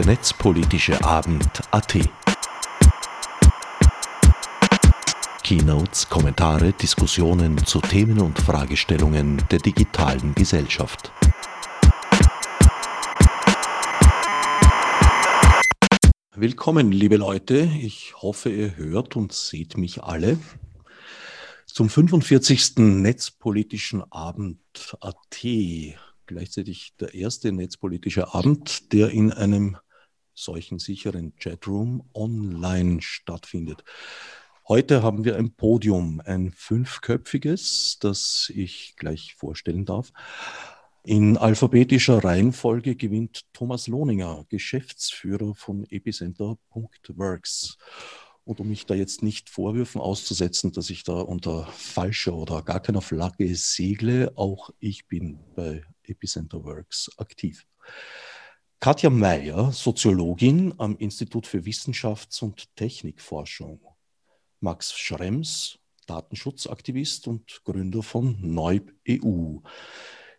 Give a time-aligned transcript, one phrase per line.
[0.00, 1.98] der netzpolitische Abend AT.
[5.42, 11.12] Keynotes, Kommentare, Diskussionen zu Themen und Fragestellungen der digitalen Gesellschaft.
[16.34, 17.70] Willkommen, liebe Leute.
[17.82, 20.38] Ich hoffe, ihr hört und seht mich alle
[21.66, 22.78] zum 45.
[22.78, 25.44] Netzpolitischen Abend AT
[26.30, 29.76] gleichzeitig der erste netzpolitische Abend, der in einem
[30.42, 33.84] solchen sicheren Chatroom online stattfindet.
[34.68, 40.12] Heute haben wir ein Podium, ein fünfköpfiges, das ich gleich vorstellen darf.
[41.02, 47.78] In alphabetischer Reihenfolge gewinnt Thomas Lohninger, Geschäftsführer von epicenter.works.
[48.44, 52.80] Und um mich da jetzt nicht Vorwürfen auszusetzen, dass ich da unter falscher oder gar
[52.80, 57.66] keiner Flagge segle, auch ich bin bei Epicenter Works aktiv.
[58.82, 63.78] Katja Meyer, Soziologin am Institut für Wissenschafts- und Technikforschung.
[64.60, 69.58] Max Schrems, Datenschutzaktivist und Gründer von Neub EU.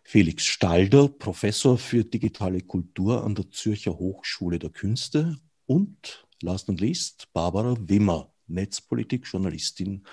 [0.01, 6.81] Felix Stalder, Professor für digitale Kultur an der Zürcher Hochschule der Künste und last and
[6.81, 10.03] least Barbara Wimmer, Netzpolitik-Journalistin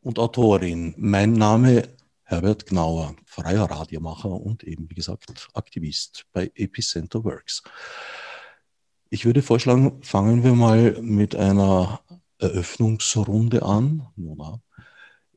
[0.00, 0.94] und Autorin.
[0.96, 1.90] Mein Name
[2.28, 7.62] Herbert Gnauer, freier Radiomacher und eben, wie gesagt, Aktivist bei Epicenter Works.
[9.10, 12.00] Ich würde vorschlagen, fangen wir mal mit einer
[12.38, 14.08] Eröffnungsrunde an,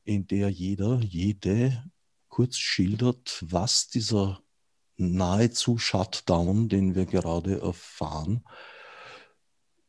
[0.04, 1.92] in der jeder, jede
[2.28, 4.42] kurz schildert, was dieser
[4.98, 8.44] nahezu Shutdown, den wir gerade erfahren,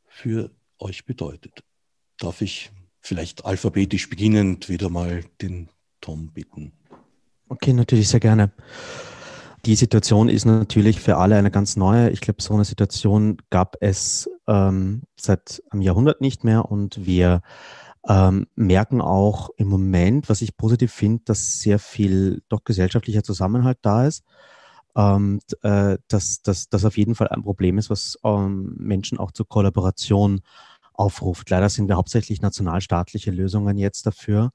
[0.06, 1.64] für euch bedeutet.
[2.18, 2.70] Darf ich
[3.00, 5.70] vielleicht alphabetisch beginnend wieder mal den
[6.02, 6.74] Tom bitten?
[7.50, 8.52] Okay, natürlich sehr gerne.
[9.64, 12.10] Die Situation ist natürlich für alle eine ganz neue.
[12.10, 17.42] Ich glaube, so eine Situation gab es ähm, seit einem Jahrhundert nicht mehr und wir
[18.08, 23.78] ähm, merken auch im Moment, was ich positiv finde, dass sehr viel doch gesellschaftlicher Zusammenhalt
[23.82, 24.22] da ist.
[24.94, 29.48] Ähm, äh, dass das auf jeden Fall ein Problem ist, was ähm, Menschen auch zur
[29.48, 30.40] Kollaboration
[30.92, 31.50] aufruft.
[31.50, 34.52] Leider sind wir hauptsächlich nationalstaatliche Lösungen jetzt dafür.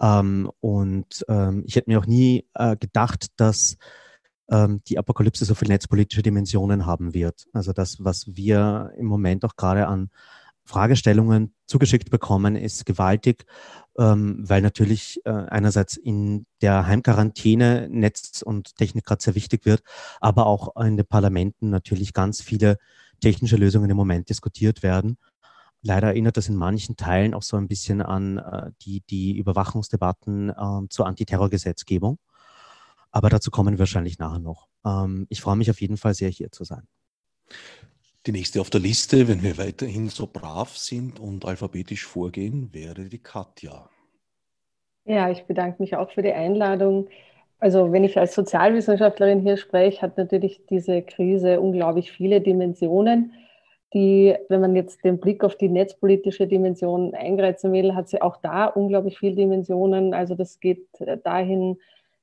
[0.00, 3.76] Ähm, und ähm, ich hätte mir auch nie äh, gedacht, dass
[4.50, 7.46] ähm, die Apokalypse so viele netzpolitische Dimensionen haben wird.
[7.52, 10.10] Also das, was wir im Moment auch gerade an
[10.64, 13.44] Fragestellungen zugeschickt bekommen, ist gewaltig,
[13.98, 19.82] ähm, weil natürlich äh, einerseits in der Heimquarantäne Netz und Technik gerade sehr wichtig wird,
[20.20, 22.78] aber auch in den Parlamenten natürlich ganz viele
[23.20, 25.18] technische Lösungen im Moment diskutiert werden.
[25.86, 30.48] Leider erinnert das in manchen Teilen auch so ein bisschen an äh, die, die Überwachungsdebatten
[30.48, 32.18] äh, zur Antiterrorgesetzgebung.
[33.10, 34.68] Aber dazu kommen wir wahrscheinlich nachher noch.
[34.86, 36.88] Ähm, ich freue mich auf jeden Fall sehr, hier zu sein.
[38.24, 43.04] Die nächste auf der Liste, wenn wir weiterhin so brav sind und alphabetisch vorgehen, wäre
[43.04, 43.90] die Katja.
[45.04, 47.08] Ja, ich bedanke mich auch für die Einladung.
[47.58, 53.34] Also wenn ich als Sozialwissenschaftlerin hier spreche, hat natürlich diese Krise unglaublich viele Dimensionen
[53.94, 58.36] die, wenn man jetzt den Blick auf die netzpolitische Dimension eingreifen will, hat sie auch
[58.38, 60.12] da unglaublich viele Dimensionen.
[60.12, 61.78] Also das geht äh, dahin,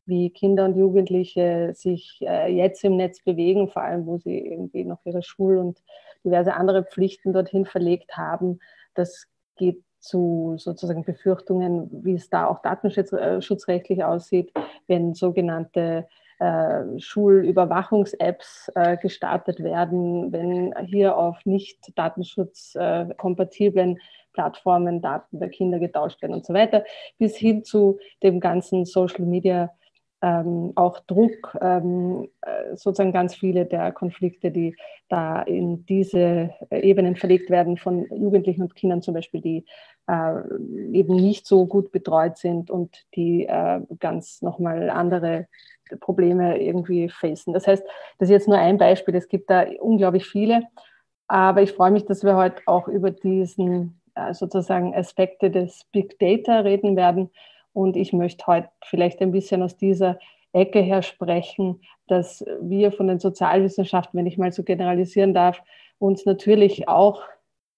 [0.05, 4.83] wie Kinder und Jugendliche sich äh, jetzt im Netz bewegen, vor allem wo sie irgendwie
[4.83, 5.81] noch ihre Schul- und
[6.25, 8.59] diverse andere Pflichten dorthin verlegt haben.
[8.93, 14.51] Das geht zu sozusagen Befürchtungen, wie es da auch datenschutzrechtlich aussieht,
[14.87, 16.07] wenn sogenannte
[16.41, 23.99] äh, Schulüberwachungs-Apps äh, gestartet werden, wenn hier auf nicht datenschutzkompatiblen
[24.33, 26.83] Plattformen Daten der Kinder getauscht werden und so weiter,
[27.19, 29.71] bis hin zu dem ganzen Social Media
[30.23, 34.75] ähm, auch Druck, ähm, äh, sozusagen ganz viele der Konflikte, die
[35.09, 39.63] da in diese Ebenen verlegt werden von Jugendlichen und Kindern zum Beispiel, die äh,
[40.07, 45.47] eben nicht so gut betreut sind und die äh, ganz nochmal andere
[45.99, 47.53] Probleme irgendwie facen.
[47.53, 47.83] Das heißt,
[48.17, 50.63] das ist jetzt nur ein Beispiel, es gibt da unglaublich viele,
[51.27, 56.19] aber ich freue mich, dass wir heute auch über diesen äh, sozusagen Aspekte des Big
[56.19, 57.29] Data reden werden.
[57.73, 60.19] Und ich möchte heute vielleicht ein bisschen aus dieser
[60.51, 65.61] Ecke her sprechen, dass wir von den Sozialwissenschaften, wenn ich mal so generalisieren darf,
[65.97, 67.21] uns natürlich auch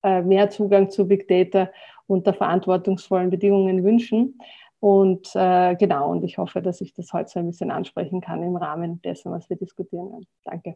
[0.02, 1.70] äh, mehr Zugang zu Big Data
[2.08, 4.38] unter verantwortungsvollen Bedingungen wünschen.
[4.80, 8.44] Und äh, genau, und ich hoffe, dass ich das heute so ein bisschen ansprechen kann
[8.44, 10.28] im Rahmen dessen, was wir diskutieren werden.
[10.44, 10.76] Danke.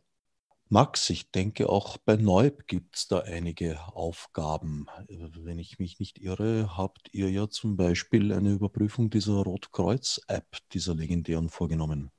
[0.69, 4.87] Max, ich denke, auch bei Neub gibt es da einige Aufgaben.
[5.07, 10.93] Wenn ich mich nicht irre, habt ihr ja zum Beispiel eine Überprüfung dieser Rotkreuz-App, dieser
[10.93, 12.11] legendären, vorgenommen.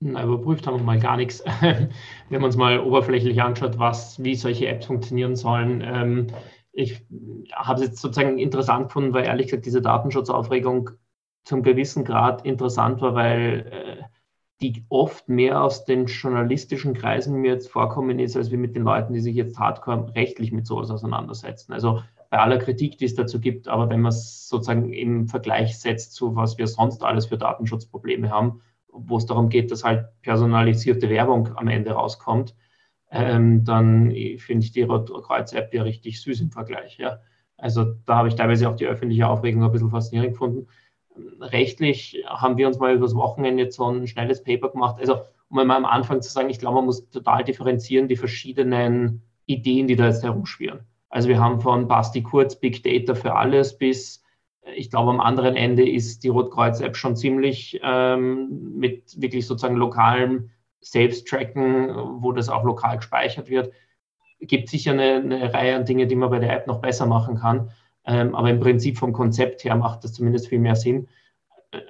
[0.00, 1.42] Na, überprüft haben wir mal gar nichts.
[1.44, 1.88] wir
[2.30, 5.82] haben uns mal oberflächlich angeschaut, was, wie solche Apps funktionieren sollen.
[5.82, 6.26] Ähm,
[6.74, 7.06] ich
[7.52, 10.90] habe es jetzt sozusagen interessant gefunden, weil ehrlich gesagt diese Datenschutzaufregung
[11.44, 14.02] zum gewissen Grad interessant war, weil äh,
[14.60, 18.82] die oft mehr aus den journalistischen Kreisen mir jetzt vorkommen ist, als wie mit den
[18.82, 21.72] Leuten, die sich jetzt hardcore rechtlich mit sowas auseinandersetzen.
[21.72, 25.78] Also bei aller Kritik, die es dazu gibt, aber wenn man es sozusagen im Vergleich
[25.78, 30.06] setzt zu was wir sonst alles für Datenschutzprobleme haben, wo es darum geht, dass halt
[30.22, 32.54] personalisierte Werbung am Ende rauskommt,
[33.14, 36.98] ähm, dann finde ich die Rotkreuz-App ja richtig süß im Vergleich.
[36.98, 37.20] Ja.
[37.56, 40.66] Also da habe ich teilweise auch die öffentliche Aufregung ein bisschen faszinierend gefunden.
[41.40, 44.96] Rechtlich haben wir uns mal übers Wochenende jetzt so ein schnelles Paper gemacht.
[44.98, 49.22] Also um mal am Anfang zu sagen, ich glaube, man muss total differenzieren die verschiedenen
[49.46, 50.80] Ideen, die da jetzt herumschwirren.
[51.08, 54.24] Also wir haben von Basti Kurz Big Data für alles bis
[54.74, 60.50] ich glaube, am anderen Ende ist die Rotkreuz-App schon ziemlich ähm, mit wirklich sozusagen lokalem
[60.84, 63.72] Selbsttracken, wo das auch lokal gespeichert wird.
[64.40, 67.36] Gibt sicher eine, eine, Reihe an Dingen, die man bei der App noch besser machen
[67.36, 67.70] kann.
[68.06, 71.08] Ähm, aber im Prinzip vom Konzept her macht das zumindest viel mehr Sinn.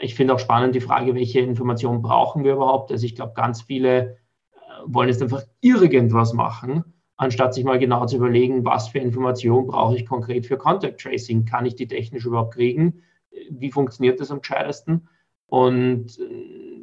[0.00, 2.92] Ich finde auch spannend die Frage, welche Informationen brauchen wir überhaupt?
[2.92, 4.56] Also ich glaube, ganz viele äh,
[4.86, 6.84] wollen jetzt einfach irgendwas machen,
[7.16, 11.44] anstatt sich mal genau zu überlegen, was für Informationen brauche ich konkret für Contact Tracing?
[11.44, 13.02] Kann ich die technisch überhaupt kriegen?
[13.50, 15.08] Wie funktioniert das am gescheitesten?
[15.46, 16.73] Und äh,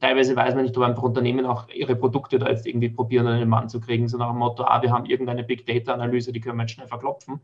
[0.00, 3.38] teilweise weiß man nicht, ob einfach Unternehmen auch ihre Produkte da jetzt irgendwie probieren, an
[3.38, 6.56] den Mann zu kriegen, sondern dem Motto, ah, wir haben irgendeine Big Data-Analyse, die können
[6.56, 7.40] wir jetzt schnell verklopfen.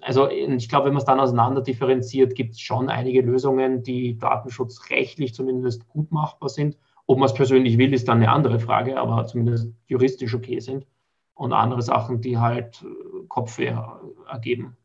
[0.00, 4.18] Also ich glaube, wenn man es dann auseinander differenziert, gibt es schon einige Lösungen, die
[4.18, 6.76] datenschutzrechtlich zumindest gut machbar sind.
[7.06, 10.86] Ob man es persönlich will, ist dann eine andere Frage, aber zumindest juristisch okay sind.
[11.34, 13.74] Und andere Sachen, die halt äh, Kopfweh
[14.28, 14.76] ergeben.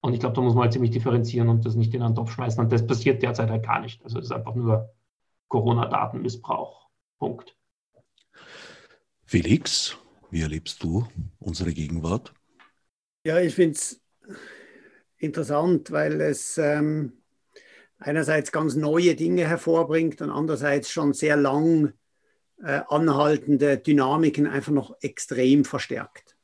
[0.00, 2.32] Und ich glaube, da muss man halt ziemlich differenzieren und das nicht in einen Topf
[2.32, 2.62] schmeißen.
[2.62, 4.02] Und das passiert derzeit halt gar nicht.
[4.02, 4.90] Also es ist einfach nur
[5.52, 6.88] Corona-Datenmissbrauch.
[7.18, 7.54] Punkt.
[9.26, 9.98] Felix,
[10.30, 11.06] wie erlebst du
[11.40, 12.32] unsere Gegenwart?
[13.26, 14.00] Ja, ich finde es
[15.18, 17.18] interessant, weil es ähm,
[17.98, 21.92] einerseits ganz neue Dinge hervorbringt und andererseits schon sehr lang
[22.62, 26.34] äh, anhaltende Dynamiken einfach noch extrem verstärkt.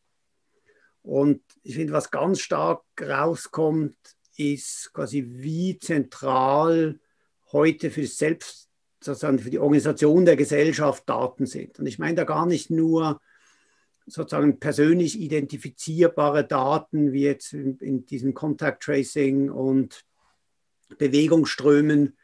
[1.01, 3.97] Und ich finde, was ganz stark rauskommt,
[4.37, 7.01] ist quasi, wie zentral
[7.53, 8.68] heute für Selbst
[9.01, 11.79] sozusagen für die Organisation der Gesellschaft Daten sind.
[11.79, 13.21] Und ich meine da gar nicht nur
[14.07, 20.05] sozusagen persönlich identifizierbare Daten, wie jetzt in, in diesem Contact Tracing und
[20.97, 22.17] Bewegungsströmen,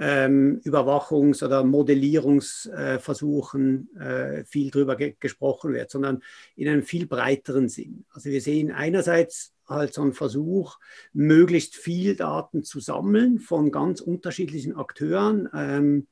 [0.00, 6.22] ähm, Überwachungs- oder Modellierungsversuchen äh, viel darüber ge gesprochen wird, sondern
[6.54, 8.04] in einem viel breiteren Sinn.
[8.10, 10.78] Also wir sehen einerseits halt so einen Versuch,
[11.12, 15.48] möglichst viel Daten zu sammeln von ganz unterschiedlichen Akteuren.
[15.52, 16.06] Ähm,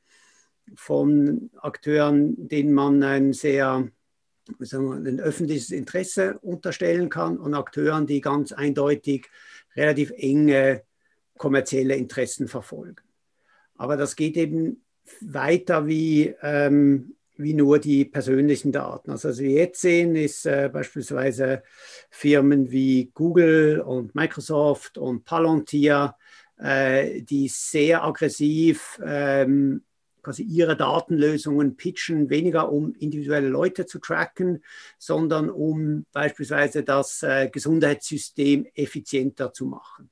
[0.75, 3.89] von Akteuren, denen man ein sehr
[4.61, 9.29] sagen wir, ein öffentliches Interesse unterstellen kann und Akteuren, die ganz eindeutig
[9.75, 10.83] relativ enge
[11.37, 13.03] kommerzielle Interessen verfolgen.
[13.75, 14.83] Aber das geht eben
[15.21, 19.11] weiter wie, ähm, wie nur die persönlichen Daten.
[19.11, 21.63] Also was wir jetzt sehen, ist äh, beispielsweise
[22.11, 26.17] Firmen wie Google und Microsoft und Palantir,
[26.59, 29.83] äh, die sehr aggressiv ähm,
[30.27, 34.65] quasi ihre Datenlösungen pitchen, weniger um individuelle Leute zu tracken,
[34.99, 40.11] sondern um beispielsweise das äh, Gesundheitssystem effizienter zu machen.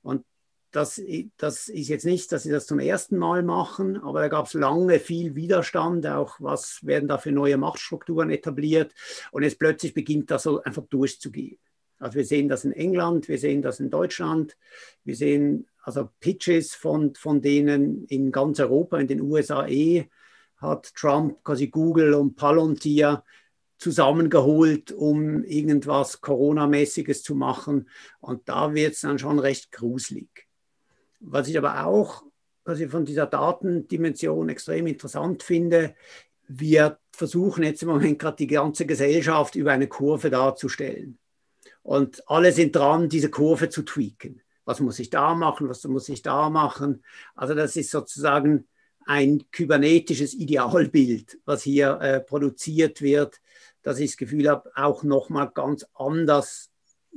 [0.00, 0.24] Und
[0.70, 0.98] das,
[1.36, 4.54] das ist jetzt nicht, dass sie das zum ersten Mal machen, aber da gab es
[4.54, 8.94] lange viel Widerstand, auch was werden da für neue Machtstrukturen etabliert.
[9.30, 11.58] Und jetzt plötzlich beginnt das so einfach durchzugehen.
[11.98, 14.56] Also wir sehen das in England, wir sehen das in Deutschland,
[15.04, 20.08] wir sehen also Pitches von, von denen in ganz Europa, in den USA eh,
[20.58, 23.24] hat Trump quasi Google und Palantir
[23.78, 27.88] zusammengeholt, um irgendwas Corona-mäßiges zu machen.
[28.20, 30.28] Und da wird es dann schon recht gruselig.
[31.20, 32.22] Was ich aber auch
[32.64, 35.94] quasi von dieser Datendimension extrem interessant finde,
[36.46, 41.18] wir versuchen jetzt im Moment gerade die ganze Gesellschaft über eine Kurve darzustellen.
[41.82, 44.42] Und alle sind dran, diese Kurve zu tweaken.
[44.70, 45.68] Was muss ich da machen?
[45.68, 47.02] Was muss ich da machen?
[47.34, 48.68] Also das ist sozusagen
[49.04, 53.40] ein kybernetisches Idealbild, was hier äh, produziert wird,
[53.82, 56.69] dass ich das Gefühl habe, auch nochmal ganz anders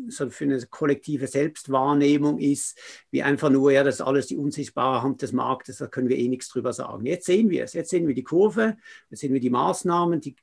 [0.08, 2.80] so für eine kollektive Selbstwahrnehmung ist,
[3.12, 6.18] wie einfach nur, ja, das ist alles die unsichtbare Hand des Marktes, da können wir
[6.18, 7.06] eh nichts drüber sagen.
[7.06, 8.78] Jetzt sehen wir es, jetzt sehen wir die Kurve,
[9.10, 10.36] jetzt sehen wir die Maßnahmen, die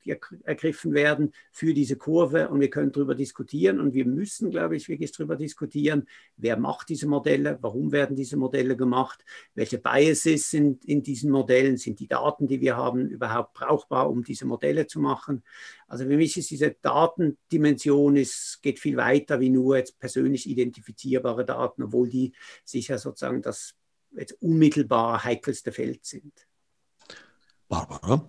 [0.44, 4.88] ergriffen werden für diese Kurve und wir können darüber diskutieren und wir müssen, glaube ich,
[4.88, 10.84] wirklich darüber diskutieren, wer macht diese Modelle, warum werden diese Modelle gemacht, welche Biases sind
[10.84, 15.00] in diesen Modellen, sind die Daten, die wir haben, überhaupt brauchbar, um diese Modelle zu
[15.00, 15.42] machen.
[15.90, 21.44] Also für mich ist diese Datendimension, es geht viel weiter wie nur jetzt persönlich identifizierbare
[21.44, 22.32] Daten, obwohl die
[22.64, 23.74] sicher sozusagen das
[24.12, 26.32] jetzt unmittelbar heikelste Feld sind.
[27.68, 28.24] Barbara?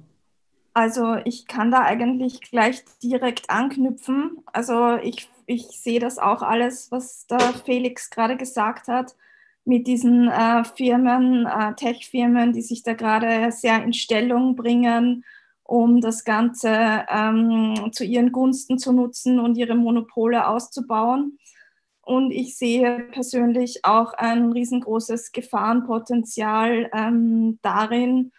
[0.73, 4.39] Also ich kann da eigentlich gleich direkt anknüpfen.
[4.47, 9.15] Also ich, ich sehe das auch alles, was da Felix gerade gesagt hat,
[9.65, 15.23] mit diesen äh, Firmen, äh, Tech-Firmen, die sich da gerade sehr in Stellung bringen
[15.71, 21.39] um das Ganze ähm, zu ihren Gunsten zu nutzen und ihre Monopole auszubauen.
[22.01, 28.33] Und ich sehe persönlich auch ein riesengroßes Gefahrenpotenzial ähm, darin,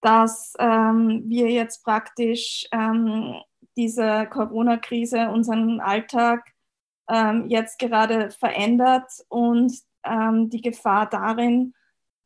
[0.00, 3.34] dass ähm, wir jetzt praktisch ähm,
[3.76, 6.50] diese Corona-Krise unseren Alltag
[7.10, 11.74] ähm, jetzt gerade verändert und ähm, die Gefahr darin,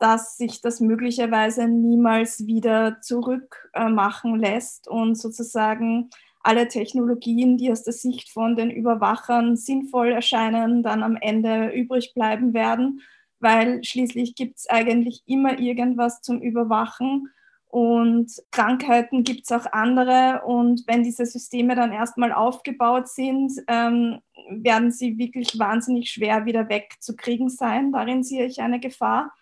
[0.04, 6.10] dass sich das möglicherweise niemals wieder zurückmachen äh, lässt und sozusagen
[6.42, 12.12] alle Technologien, die aus der Sicht von den Überwachern sinnvoll erscheinen, dann am Ende übrig
[12.12, 13.00] bleiben werden,
[13.40, 17.30] weil schließlich gibt es eigentlich immer irgendwas zum Überwachen
[17.68, 24.18] und Krankheiten gibt es auch andere und wenn diese Systeme dann erstmal aufgebaut sind, ähm,
[24.50, 27.90] werden sie wirklich wahnsinnig schwer wieder wegzukriegen sein.
[27.90, 29.32] Darin sehe ich eine Gefahr.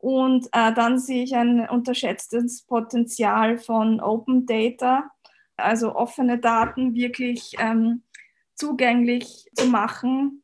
[0.00, 5.10] Und äh, dann sehe ich ein unterschätztes Potenzial von Open Data,
[5.58, 8.04] also offene Daten wirklich ähm,
[8.54, 10.42] zugänglich zu machen,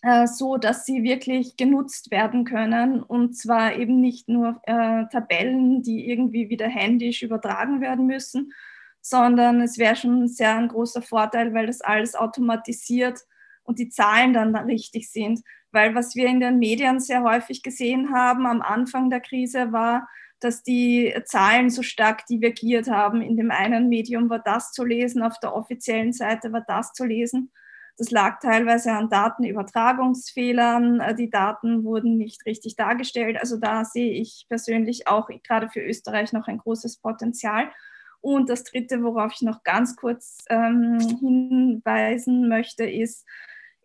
[0.00, 3.02] äh, so dass sie wirklich genutzt werden können.
[3.02, 8.54] Und zwar eben nicht nur äh, Tabellen, die irgendwie wieder händisch übertragen werden müssen,
[9.02, 13.20] sondern es wäre schon sehr ein großer Vorteil, weil das alles automatisiert
[13.64, 15.40] und die Zahlen dann richtig sind.
[15.72, 20.08] Weil was wir in den Medien sehr häufig gesehen haben am Anfang der Krise war,
[20.40, 23.22] dass die Zahlen so stark divergiert haben.
[23.22, 27.04] In dem einen Medium war das zu lesen, auf der offiziellen Seite war das zu
[27.04, 27.50] lesen.
[27.96, 31.16] Das lag teilweise an Datenübertragungsfehlern.
[31.16, 33.38] Die Daten wurden nicht richtig dargestellt.
[33.40, 37.70] Also da sehe ich persönlich auch gerade für Österreich noch ein großes Potenzial.
[38.20, 43.26] Und das Dritte, worauf ich noch ganz kurz ähm, hinweisen möchte, ist,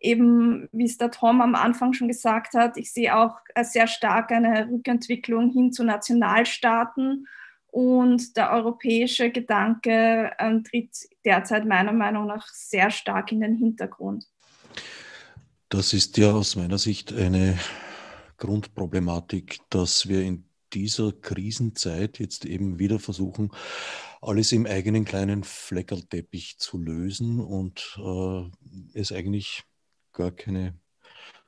[0.00, 4.32] eben, wie es der Tom am Anfang schon gesagt hat, ich sehe auch sehr stark
[4.32, 7.26] eine Rückentwicklung hin zu Nationalstaaten
[7.66, 14.26] und der europäische Gedanke äh, tritt derzeit meiner Meinung nach sehr stark in den Hintergrund.
[15.68, 17.56] Das ist ja aus meiner Sicht eine
[18.38, 23.50] Grundproblematik, dass wir in dieser Krisenzeit jetzt eben wieder versuchen,
[24.20, 29.64] alles im eigenen kleinen Fleckerlteppich zu lösen und äh, es eigentlich
[30.20, 30.74] gar keine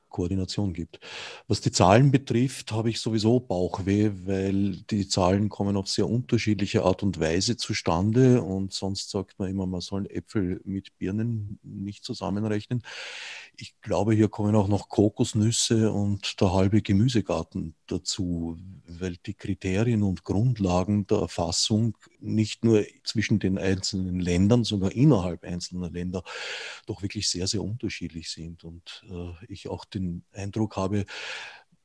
[0.09, 0.99] Koordination gibt.
[1.47, 6.83] Was die Zahlen betrifft, habe ich sowieso Bauchweh, weil die Zahlen kommen auf sehr unterschiedliche
[6.83, 12.05] Art und Weise zustande und sonst sagt man immer, man soll Äpfel mit Birnen nicht
[12.05, 12.83] zusammenrechnen.
[13.55, 18.57] Ich glaube, hier kommen auch noch Kokosnüsse und der halbe Gemüsegarten dazu,
[18.87, 25.43] weil die Kriterien und Grundlagen der Erfassung nicht nur zwischen den einzelnen Ländern, sogar innerhalb
[25.43, 26.23] einzelner Länder
[26.87, 28.63] doch wirklich sehr, sehr unterschiedlich sind.
[28.63, 31.05] Und äh, ich auch den Eindruck habe,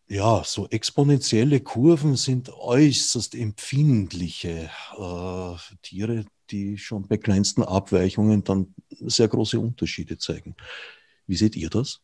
[0.09, 8.75] ja, so exponentielle Kurven sind äußerst empfindliche äh, Tiere, die schon bei kleinsten Abweichungen dann
[8.89, 10.57] sehr große Unterschiede zeigen.
[11.29, 12.01] Wie seht ihr das?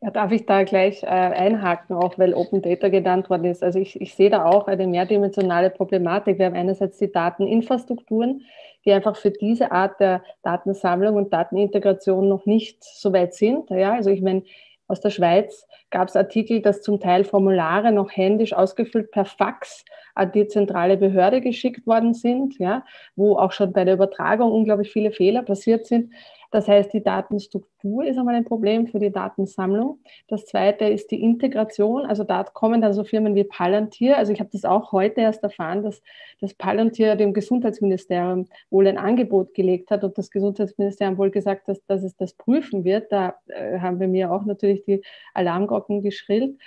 [0.00, 3.62] Ja, darf ich da gleich äh, einhaken, auch weil Open Data genannt worden ist.
[3.62, 6.38] Also ich, ich sehe da auch eine mehrdimensionale Problematik.
[6.38, 8.42] Wir haben einerseits die Dateninfrastrukturen,
[8.84, 13.70] die einfach für diese Art der Datensammlung und Datenintegration noch nicht so weit sind.
[13.70, 14.42] Ja, also ich meine,
[14.88, 19.84] aus der Schweiz gab es Artikel, dass zum Teil Formulare noch händisch ausgefüllt per Fax
[20.14, 22.84] an die zentrale Behörde geschickt worden sind, ja,
[23.14, 26.10] wo auch schon bei der Übertragung unglaublich viele Fehler passiert sind.
[26.52, 30.00] Das heißt, die Datenstruktur ist einmal ein Problem für die Datensammlung.
[30.28, 32.04] Das zweite ist die Integration.
[32.04, 34.18] Also da kommen dann so Firmen wie Palantir.
[34.18, 36.02] Also ich habe das auch heute erst erfahren, dass
[36.42, 41.78] das Palantir dem Gesundheitsministerium wohl ein Angebot gelegt hat und das Gesundheitsministerium wohl gesagt hat,
[41.86, 43.10] dass es das prüfen wird.
[43.10, 46.58] Da äh, haben bei mir auch natürlich die Alarmglocken geschrillt.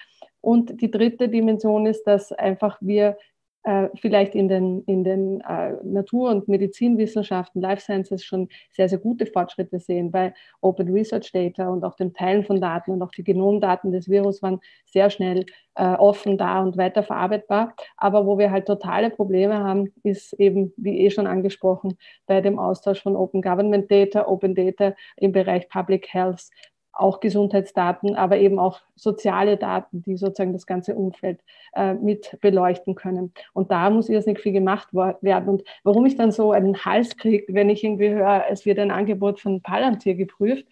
[0.42, 3.18] Und die dritte Dimension ist, dass einfach wir
[3.66, 9.00] äh, vielleicht in den, in den äh, Natur- und Medizinwissenschaften, Life Sciences schon sehr, sehr
[9.00, 10.12] gute Fortschritte sehen.
[10.12, 14.08] Bei Open Research Data und auch dem Teilen von Daten und auch die Genomdaten des
[14.08, 17.76] Virus waren sehr schnell äh, offen da und weiterverarbeitbar.
[17.98, 22.60] Aber wo wir halt totale Probleme haben, ist eben, wie eh schon angesprochen, bei dem
[22.60, 26.52] Austausch von Open Government Data, Open Data im Bereich Public Health,
[26.96, 31.42] auch Gesundheitsdaten, aber eben auch soziale Daten, die sozusagen das ganze Umfeld
[31.74, 33.34] äh, mit beleuchten können.
[33.54, 35.50] Und da muss irrsinnig viel gemacht werden.
[35.50, 38.92] Und warum ich dann so einen Hals kriege, wenn ich irgendwie höre, es wird ein
[38.92, 40.66] Angebot von Palantir geprüft,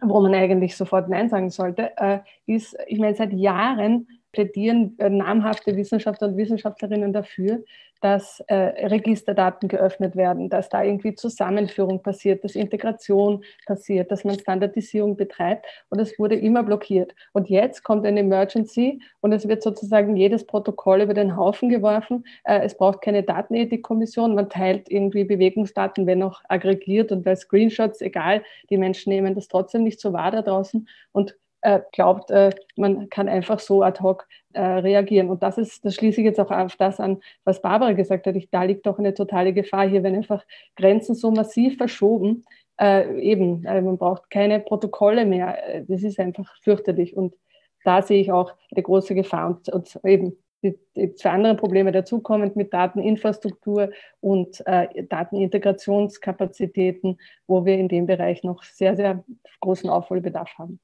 [0.00, 4.08] wo man eigentlich sofort Nein sagen sollte, äh, ist, ich meine, seit Jahren
[4.38, 7.64] plädieren äh, namhafte Wissenschaftler und Wissenschaftlerinnen dafür,
[8.00, 8.54] dass äh,
[8.86, 15.66] Registerdaten geöffnet werden, dass da irgendwie Zusammenführung passiert, dass Integration passiert, dass man Standardisierung betreibt.
[15.88, 17.16] Und es wurde immer blockiert.
[17.32, 22.24] Und jetzt kommt eine Emergency und es wird sozusagen jedes Protokoll über den Haufen geworfen.
[22.44, 24.36] Äh, es braucht keine Datenethikkommission.
[24.36, 29.48] Man teilt irgendwie Bewegungsdaten, wenn auch aggregiert und bei Screenshots, egal, die Menschen nehmen das
[29.48, 30.86] trotzdem nicht so wahr da draußen.
[31.10, 31.34] Und
[31.68, 35.28] äh, glaubt, äh, man kann einfach so ad hoc äh, reagieren.
[35.28, 38.36] Und das ist, das schließe ich jetzt auch auf das an, was Barbara gesagt hat.
[38.36, 40.42] Ich, da liegt doch eine totale Gefahr hier, wenn einfach
[40.76, 42.46] Grenzen so massiv verschoben,
[42.80, 45.82] eben, man braucht keine Protokolle mehr.
[45.88, 47.16] Das ist einfach fürchterlich.
[47.16, 47.34] Und
[47.82, 49.48] da sehe ich auch eine große Gefahr.
[49.48, 57.64] Und, und eben die, die zwei anderen Probleme dazukommen mit Dateninfrastruktur und äh, Datenintegrationskapazitäten, wo
[57.64, 59.24] wir in dem Bereich noch sehr, sehr
[59.60, 60.78] großen Aufholbedarf haben.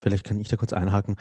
[0.00, 1.16] Vielleicht kann ich da kurz einhaken.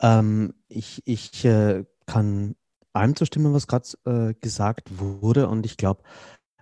[0.00, 2.54] Ähm, ich ich äh, kann
[2.92, 5.48] allem zustimmen, was gerade äh, gesagt wurde.
[5.48, 6.02] Und ich glaube,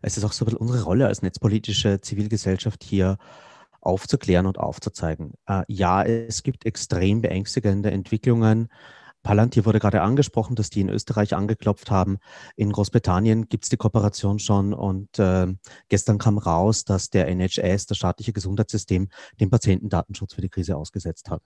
[0.03, 3.19] es ist auch so unsere Rolle als netzpolitische Zivilgesellschaft hier
[3.81, 5.33] aufzuklären und aufzuzeigen.
[5.47, 8.69] Äh, ja, es gibt extrem beängstigende Entwicklungen
[9.23, 12.19] Palantir wurde gerade angesprochen, dass die in Österreich angeklopft haben.
[12.57, 15.47] In Großbritannien gibt es die Kooperation schon und äh,
[15.89, 19.09] gestern kam raus, dass der NHS, das staatliche Gesundheitssystem,
[19.39, 21.43] den Patientendatenschutz für die Krise ausgesetzt hat.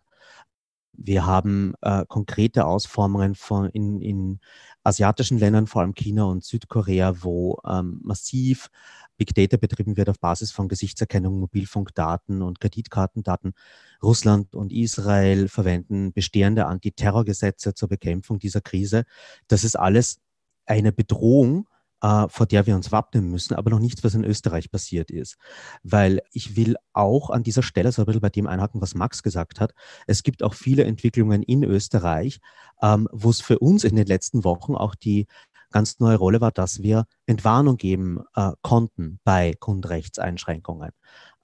[0.97, 4.40] Wir haben äh, konkrete Ausformungen von in, in
[4.85, 8.71] asiatischen Ländern, vor allem China und Südkorea, wo ähm, massiv
[9.16, 13.52] Big Data betrieben wird auf Basis von Gesichtserkennung, Mobilfunkdaten und Kreditkartendaten.
[14.02, 19.04] Russland und Israel verwenden bestehende Antiterrorgesetze zur Bekämpfung dieser Krise.
[19.49, 20.18] Das ist alles
[20.66, 21.68] eine Bedrohung,
[22.04, 25.37] äh, vor der wir uns wappnen müssen, aber noch nichts, was in Österreich passiert ist.
[25.83, 29.22] Weil ich will auch an dieser Stelle so ein bisschen bei dem einhaken, was Max
[29.22, 29.74] gesagt hat.
[30.07, 32.40] Es gibt auch viele Entwicklungen in Österreich,
[32.83, 35.27] ähm, wo es für uns in den letzten Wochen auch die
[35.74, 40.90] ganz neue Rolle war, dass wir Entwarnung geben äh, konnten bei Grundrechtseinschränkungen.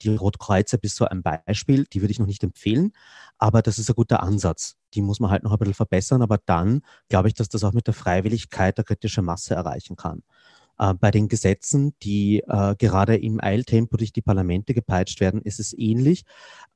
[0.01, 2.93] Die Rotkreuze bis so ein Beispiel, die würde ich noch nicht empfehlen,
[3.37, 4.77] aber das ist ein guter Ansatz.
[4.93, 7.73] Die muss man halt noch ein bisschen verbessern, aber dann glaube ich, dass das auch
[7.73, 10.23] mit der Freiwilligkeit der kritische Masse erreichen kann.
[10.81, 15.59] Äh, bei den Gesetzen, die äh, gerade im Eiltempo durch die Parlamente gepeitscht werden, ist
[15.59, 16.25] es ähnlich.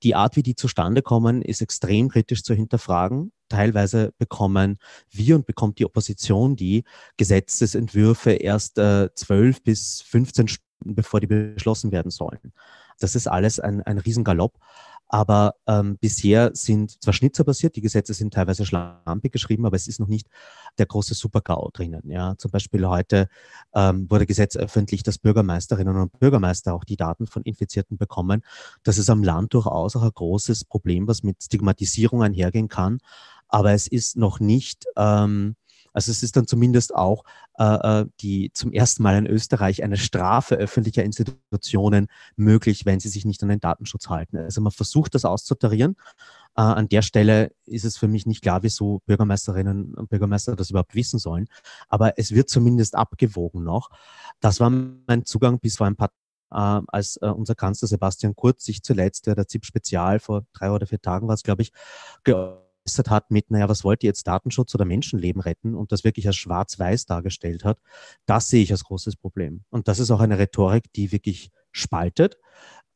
[0.04, 4.78] Die Art, wie die zustande kommen, ist extrem kritisch zu hinterfragen teilweise bekommen
[5.12, 6.84] wir und bekommt die Opposition die
[7.18, 12.54] Gesetzesentwürfe erst äh, zwölf äh, bis 15 Stunden, bevor die beschlossen werden sollen.
[13.00, 14.54] Das ist alles ein, ein Riesengalopp.
[15.16, 19.88] Aber ähm, bisher sind zwar Schnitzer passiert, die Gesetze sind teilweise schlampig geschrieben, aber es
[19.88, 20.28] ist noch nicht
[20.78, 22.02] der große Super-GAU drinnen.
[22.10, 23.30] Ja, zum Beispiel heute
[23.74, 28.42] ähm, wurde Gesetz öffentlich, dass Bürgermeisterinnen und Bürgermeister auch die Daten von Infizierten bekommen.
[28.84, 32.98] Das ist am Land durchaus auch ein großes Problem, was mit Stigmatisierung einhergehen kann
[33.48, 35.56] aber es ist noch nicht, ähm,
[35.96, 37.24] also es ist dann zumindest auch
[37.58, 37.64] äh,
[38.02, 43.24] äh, die zum ersten Mal in Österreich eine Strafe öffentlicher Institutionen möglich, wenn sie sich
[43.24, 44.36] nicht an den Datenschutz halten.
[44.36, 45.96] Also man versucht das auszutarieren.
[46.58, 50.70] Äh, an der Stelle ist es für mich nicht klar, wieso Bürgermeisterinnen und Bürgermeister das
[50.70, 51.48] überhaupt wissen sollen.
[51.88, 53.90] Aber es wird zumindest abgewogen noch.
[54.42, 56.10] Das war mein Zugang bis vor ein paar
[56.52, 60.88] äh, als äh, unser Kanzler Sebastian Kurz sich zuletzt, der, ZIP Spezial vor drei oder
[60.88, 61.72] vier Tagen war es, glaube ich,
[62.26, 66.28] geäußert hat mit, naja, was wollt ihr jetzt Datenschutz oder Menschenleben retten und das wirklich
[66.28, 67.80] als schwarz-weiß dargestellt hat,
[68.26, 69.64] das sehe ich als großes Problem.
[69.70, 72.38] Und das ist auch eine Rhetorik, die wirklich spaltet,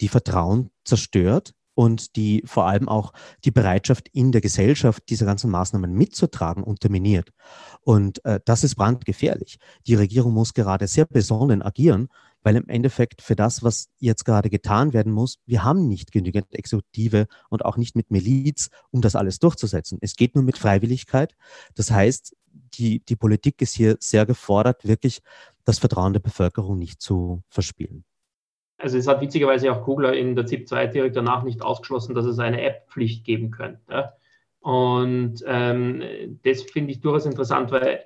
[0.02, 3.14] die Vertrauen zerstört und die vor allem auch
[3.46, 7.32] die Bereitschaft in der Gesellschaft, diese ganzen Maßnahmen mitzutragen, unterminiert.
[7.82, 9.60] Und äh, das ist brandgefährlich.
[9.88, 12.10] Die Regierung muss gerade sehr besonnen agieren
[12.42, 16.54] weil im Endeffekt für das, was jetzt gerade getan werden muss, wir haben nicht genügend
[16.54, 19.98] Exekutive und auch nicht mit Miliz, um das alles durchzusetzen.
[20.02, 21.36] Es geht nur mit Freiwilligkeit.
[21.76, 22.36] Das heißt,
[22.74, 25.22] die, die Politik ist hier sehr gefordert, wirklich
[25.66, 28.04] das Vertrauen der Bevölkerung nicht zu verspielen.
[28.78, 32.26] Also es hat witzigerweise auch Kugler in der ZIP 2 direkt danach nicht ausgeschlossen, dass
[32.26, 34.14] es eine App-Pflicht geben könnte.
[34.62, 38.06] Und ähm, das finde ich durchaus interessant, weil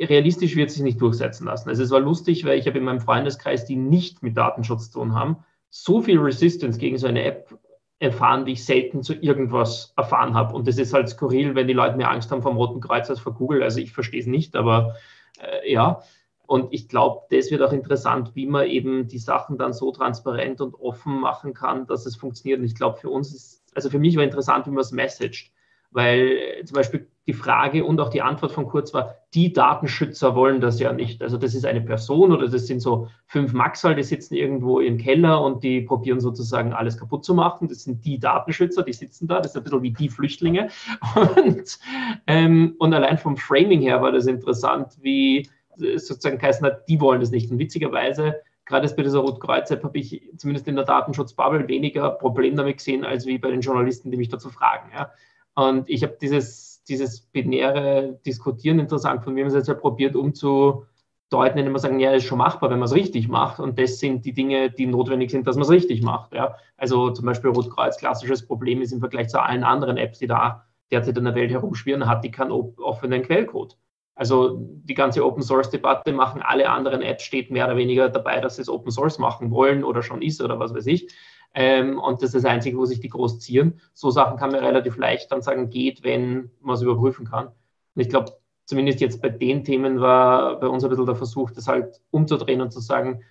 [0.00, 1.68] realistisch wird sich nicht durchsetzen lassen.
[1.68, 5.00] Also es war lustig, weil ich habe in meinem Freundeskreis, die nicht mit Datenschutz zu
[5.00, 7.58] tun haben, so viel Resistance gegen so eine App
[7.98, 10.54] erfahren, wie ich selten zu irgendwas erfahren habe.
[10.54, 13.20] Und das ist halt skurril, wenn die Leute mehr Angst haben vom Roten Kreuz als
[13.20, 13.62] vor Google.
[13.62, 14.96] Also ich verstehe es nicht, aber
[15.38, 16.02] äh, ja.
[16.46, 20.60] Und ich glaube, das wird auch interessant, wie man eben die Sachen dann so transparent
[20.60, 22.58] und offen machen kann, dass es funktioniert.
[22.58, 25.52] Und ich glaube, für uns ist, also für mich war interessant, wie man es messaged.
[25.92, 30.60] Weil zum Beispiel die Frage und auch die Antwort von Kurz war, die Datenschützer wollen
[30.60, 31.22] das ja nicht.
[31.22, 34.98] Also das ist eine Person oder das sind so fünf Maxal, die sitzen irgendwo im
[34.98, 37.68] Keller und die probieren sozusagen alles kaputt zu machen.
[37.68, 39.38] Das sind die Datenschützer, die sitzen da.
[39.38, 40.70] Das ist ein bisschen wie die Flüchtlinge.
[41.36, 41.78] Und,
[42.26, 47.20] ähm, und allein vom Framing her war das interessant, wie sozusagen geheißen hat, die wollen
[47.20, 47.50] das nicht.
[47.50, 52.78] Und witzigerweise gerade bei dieser Rotkreuz-App habe ich zumindest in der Datenschutzbubble weniger Problem damit
[52.78, 54.90] gesehen, als wie bei den Journalisten, die mich dazu fragen.
[54.94, 55.10] Ja.
[55.54, 60.16] Und ich habe dieses, dieses binäre Diskutieren interessant von mir, haben es jetzt ja probiert
[60.16, 63.60] umzudeuten, indem wir sagen, ja, ist schon machbar, wenn man es richtig macht.
[63.60, 66.34] Und das sind die Dinge, die notwendig sind, dass man es richtig macht.
[66.34, 66.56] Ja.
[66.76, 70.66] Also zum Beispiel Rotkreuz, klassisches Problem ist im Vergleich zu allen anderen Apps, die da
[70.90, 73.76] derzeit in der Welt herumschwirren, hat die keinen offenen Quellcode.
[74.20, 78.40] Also die ganze Open Source Debatte machen alle anderen Apps, steht mehr oder weniger dabei,
[78.40, 81.08] dass sie es Open Source machen wollen oder schon ist oder was weiß ich.
[81.54, 83.80] Ähm, und das ist das Einzige, wo sich die groß ziehen.
[83.92, 87.46] So Sachen kann man relativ leicht dann sagen, geht, wenn man es überprüfen kann.
[87.46, 88.32] Und ich glaube,
[88.66, 92.60] zumindest jetzt bei den Themen war bei uns ein bisschen der Versuch, das halt umzudrehen
[92.60, 93.22] und zu sagen,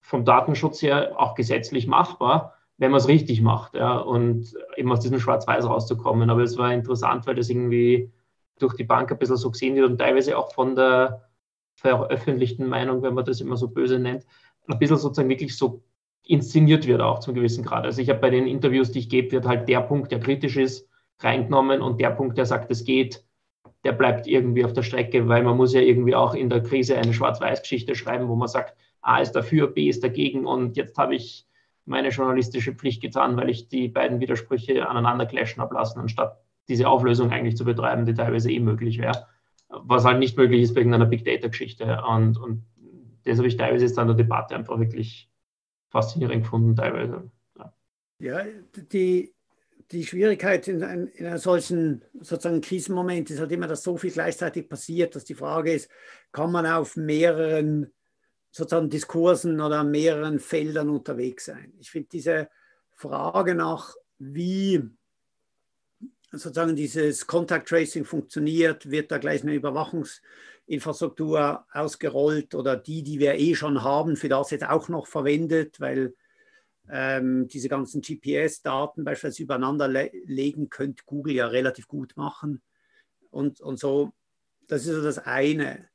[0.00, 3.74] vom Datenschutz her auch gesetzlich machbar, wenn man es richtig macht.
[3.74, 6.30] Ja, und eben aus diesem Schwarz-Weiß rauszukommen.
[6.30, 8.10] Aber es war interessant, weil das irgendwie
[8.58, 11.28] durch die Bank ein bisschen so gesehen wird und teilweise auch von der
[11.74, 14.24] veröffentlichten Meinung, wenn man das immer so böse nennt,
[14.66, 15.82] ein bisschen sozusagen wirklich so
[16.26, 17.84] inszeniert wird auch zum gewissen Grad.
[17.84, 20.56] Also ich habe bei den Interviews, die ich gebe, wird halt der Punkt, der kritisch
[20.56, 20.88] ist,
[21.20, 23.24] reingenommen und der Punkt, der sagt, es geht,
[23.84, 26.98] der bleibt irgendwie auf der Strecke, weil man muss ja irgendwie auch in der Krise
[26.98, 31.14] eine Schwarz-Weiß-Geschichte schreiben, wo man sagt, A ist dafür, B ist dagegen und jetzt habe
[31.14, 31.46] ich
[31.84, 36.88] meine journalistische Pflicht getan, weil ich die beiden Widersprüche aneinander clashen habe lassen, anstatt diese
[36.88, 39.28] Auflösung eigentlich zu betreiben, die teilweise eh möglich wäre.
[39.68, 42.02] Was halt nicht möglich ist wegen einer Big Data-Geschichte.
[42.08, 42.64] Und, und
[43.24, 45.30] das habe ich teilweise jetzt an der Debatte einfach wirklich
[45.90, 47.30] faszinierend gefunden teilweise.
[47.58, 47.72] Ja,
[48.18, 48.44] ja
[48.92, 49.34] die,
[49.90, 54.10] die Schwierigkeit in, ein, in einem solchen sozusagen Krisenmoment ist halt immer, dass so viel
[54.10, 55.90] gleichzeitig passiert, dass die Frage ist,
[56.32, 57.92] kann man auf mehreren
[58.50, 61.72] sozusagen Diskursen oder mehreren Feldern unterwegs sein?
[61.78, 62.48] Ich finde diese
[62.90, 64.82] Frage nach, wie
[66.32, 70.20] sozusagen dieses Contact Tracing funktioniert, wird da gleich eine Überwachungs-
[70.66, 75.80] Infrastruktur ausgerollt oder die, die wir eh schon haben, für das jetzt auch noch verwendet,
[75.80, 76.14] weil
[76.88, 82.62] ähm, diese ganzen GPS-Daten beispielsweise übereinander le legen, könnte Google ja relativ gut machen.
[83.30, 84.12] Und, und so,
[84.66, 85.88] das ist so das eine.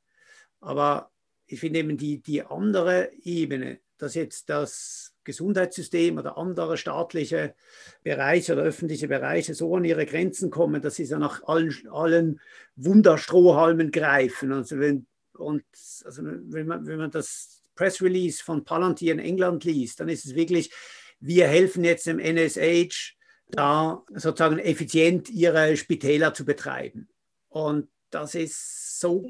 [0.60, 1.10] Aber
[1.46, 7.54] ich finde eben die, die andere Ebene, dass jetzt das Gesundheitssystem oder andere staatliche
[8.02, 12.40] Bereiche oder öffentliche Bereiche so an ihre Grenzen kommen, dass sie so nach allen, allen
[12.76, 14.52] Wunderstrohhalmen greifen.
[14.52, 15.64] Also wenn, und
[16.04, 20.26] also wenn, man, wenn man das Press Release von Palantir in England liest, dann ist
[20.26, 20.72] es wirklich,
[21.20, 23.16] wir helfen jetzt dem NSH,
[23.50, 27.08] da sozusagen effizient ihre Spitäler zu betreiben.
[27.48, 29.24] Und das ist so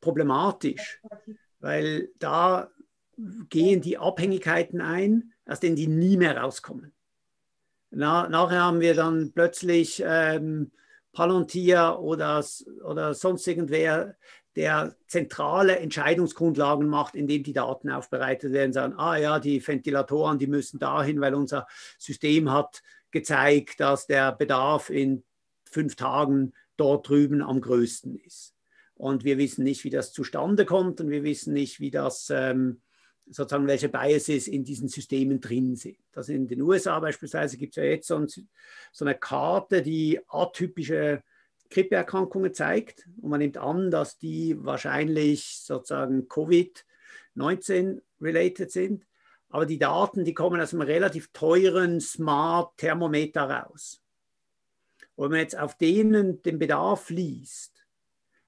[0.00, 1.00] problematisch,
[1.60, 2.70] weil da
[3.48, 6.92] gehen die Abhängigkeiten ein, aus denen die nie mehr rauskommen.
[7.90, 10.70] Na, nachher haben wir dann plötzlich ähm,
[11.12, 12.44] Palantir oder,
[12.84, 14.14] oder sonst irgendwer,
[14.56, 20.48] der zentrale Entscheidungsgrundlagen macht, indem die Daten aufbereitet werden, sagen, ah ja, die Ventilatoren, die
[20.48, 25.22] müssen dahin, weil unser System hat gezeigt, dass der Bedarf in
[25.64, 28.54] fünf Tagen dort drüben am größten ist.
[28.94, 32.80] Und wir wissen nicht, wie das zustande kommt und wir wissen nicht, wie das ähm,
[33.30, 35.98] sozusagen welche Biases in diesen Systemen drin sind.
[36.12, 40.20] Das in den USA beispielsweise gibt es ja jetzt so, ein, so, eine Karte, die
[40.28, 41.22] atypische
[41.70, 43.08] Grippeerkrankungen zeigt.
[43.20, 49.06] Und man nimmt an, dass die wahrscheinlich sozusagen Covid-19 related sind.
[49.50, 54.02] Aber die Daten, die kommen aus einem relativ teuren Smart Thermometer raus.
[55.14, 57.86] Und wenn man jetzt auf denen den Bedarf liest,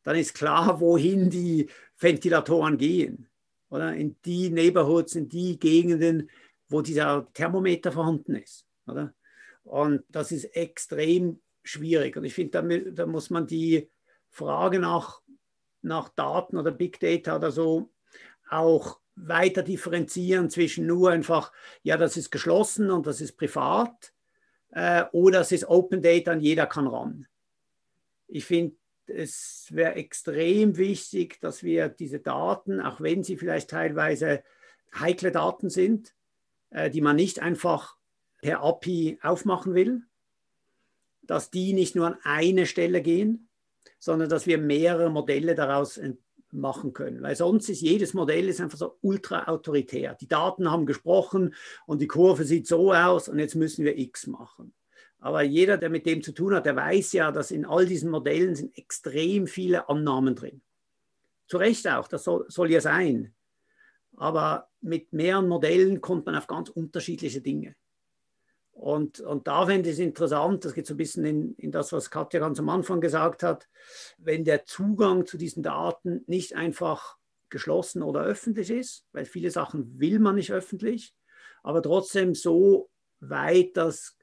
[0.03, 3.30] dann ist klar, wohin die Ventilatoren gehen
[3.71, 6.29] oder in die Neighborhoods, in die Gegenden,
[6.69, 8.67] wo dieser Thermometer vorhanden ist.
[8.87, 9.15] Oder?
[9.63, 12.17] Und das ist extrem schwierig.
[12.17, 13.89] Und ich finde, da, muss man die
[14.29, 15.21] Frage nach,
[15.83, 17.91] nach Daten oder Big Data oder so
[18.49, 21.53] auch weiter differenzieren zwischen nur einfach,
[21.83, 24.13] ja, das ist geschlossen und das ist privat
[24.71, 27.27] äh, oder es ist Open Data und jeder kann ran.
[28.27, 28.77] Ich finde,
[29.11, 34.43] es wäre extrem wichtig, dass wir diese Daten, auch wenn sie vielleicht teilweise
[34.99, 36.15] heikle Daten sind,
[36.71, 37.97] äh, die man nicht einfach
[38.41, 40.03] per API aufmachen will,
[41.23, 43.49] dass die nicht nur an eine Stelle gehen,
[43.99, 46.01] sondern dass wir mehrere Modelle daraus
[46.51, 47.23] machen können.
[47.23, 50.15] Weil sonst ist jedes Modell ist einfach so ultra autoritär.
[50.15, 51.55] Die Daten haben gesprochen
[51.87, 54.73] und die Kurve sieht so aus und jetzt müssen wir X machen.
[55.21, 58.11] Aber jeder, der mit dem zu tun hat, der weiß ja, dass in all diesen
[58.11, 60.63] Modellen sind extrem viele Annahmen drin.
[61.47, 63.35] Zu Recht auch, das soll, soll ja sein.
[64.17, 67.77] Aber mit mehreren Modellen kommt man auf ganz unterschiedliche Dinge.
[68.73, 71.93] Und, und da fände ich es interessant, das geht so ein bisschen in, in das,
[71.93, 73.69] was Katja ganz am Anfang gesagt hat,
[74.17, 77.19] wenn der Zugang zu diesen Daten nicht einfach
[77.51, 81.15] geschlossen oder öffentlich ist, weil viele Sachen will man nicht öffentlich,
[81.63, 84.17] aber trotzdem so weit, dass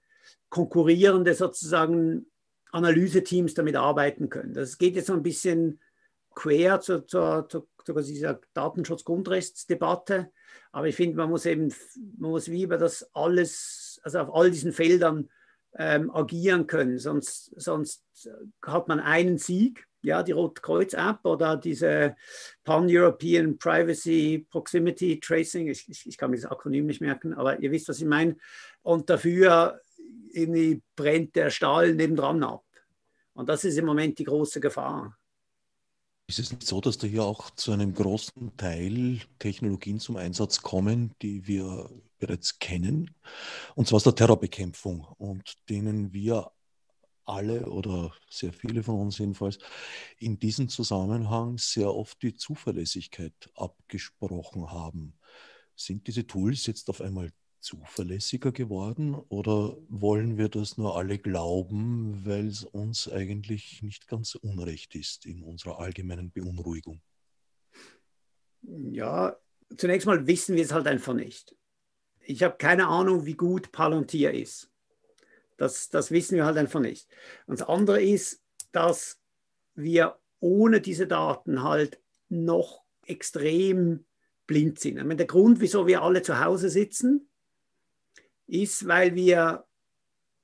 [0.50, 2.26] konkurrierende sozusagen
[2.72, 4.54] Analyseteams damit arbeiten können.
[4.54, 5.80] Das geht jetzt so ein bisschen
[6.36, 10.32] quer zur, zur, zur, zur dieser Datenschutz-Grundrechtsdebatte,
[10.72, 11.74] aber ich finde, man muss eben,
[12.18, 15.30] man muss wie über das alles, also auf all diesen Feldern
[15.76, 18.04] ähm, agieren können, sonst, sonst
[18.64, 22.16] hat man einen Sieg, ja, die Rotkreuz-App oder diese
[22.64, 27.72] Pan-European Privacy Proximity Tracing, ich, ich, ich kann mir das Akronym nicht merken, aber ihr
[27.72, 28.38] wisst, was ich meine.
[28.84, 29.82] Und dafür
[30.32, 32.64] irgendwie brennt der Stahl nebendran ab.
[33.34, 35.18] Und das ist im Moment die große Gefahr.
[36.28, 40.62] Ist es nicht so, dass da hier auch zu einem großen Teil Technologien zum Einsatz
[40.62, 43.16] kommen, die wir bereits kennen,
[43.76, 46.52] und zwar aus der Terrorbekämpfung und denen wir
[47.28, 49.60] alle oder sehr viele von uns jedenfalls
[50.18, 55.18] in diesem Zusammenhang sehr oft die Zuverlässigkeit abgesprochen haben.
[55.76, 62.26] Sind diese Tools jetzt auf einmal zuverlässiger geworden oder wollen wir das nur alle glauben,
[62.26, 67.02] weil es uns eigentlich nicht ganz unrecht ist in unserer allgemeinen Beunruhigung?
[68.62, 69.38] Ja,
[69.76, 71.56] zunächst mal wissen wir es halt einfach nicht.
[72.22, 74.70] Ich habe keine Ahnung, wie gut Palantir ist.
[75.58, 77.08] Das, das wissen wir halt einfach nicht.
[77.48, 79.20] Und das andere ist, dass
[79.76, 84.06] wir ohne diese Daten halt noch extrem
[84.46, 84.98] blind sind.
[84.98, 87.28] Ich meine, der Grund, wieso wir alle zu Hause sitzen,
[88.48, 89.66] ist, weil wir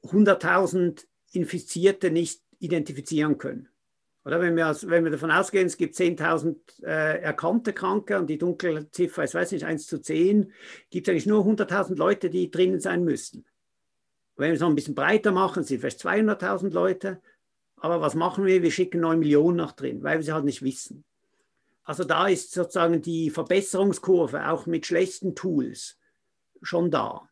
[0.03, 3.69] 100.000 Infizierte nicht identifizieren können.
[4.25, 8.37] Oder wenn wir, wenn wir davon ausgehen, es gibt 10.000 äh, erkannte Kranke und die
[8.37, 10.53] dunkle Ziffer ist, weiß nicht, 1 zu 10,
[10.89, 13.45] gibt es eigentlich nur 100.000 Leute, die drinnen sein müssten.
[14.37, 17.21] Wenn wir es noch ein bisschen breiter machen, sind vielleicht 200.000 Leute.
[17.75, 18.63] Aber was machen wir?
[18.63, 21.03] Wir schicken 9 Millionen nach drin, weil wir sie halt nicht wissen.
[21.83, 25.99] Also da ist sozusagen die Verbesserungskurve auch mit schlechten Tools
[26.61, 27.29] schon da.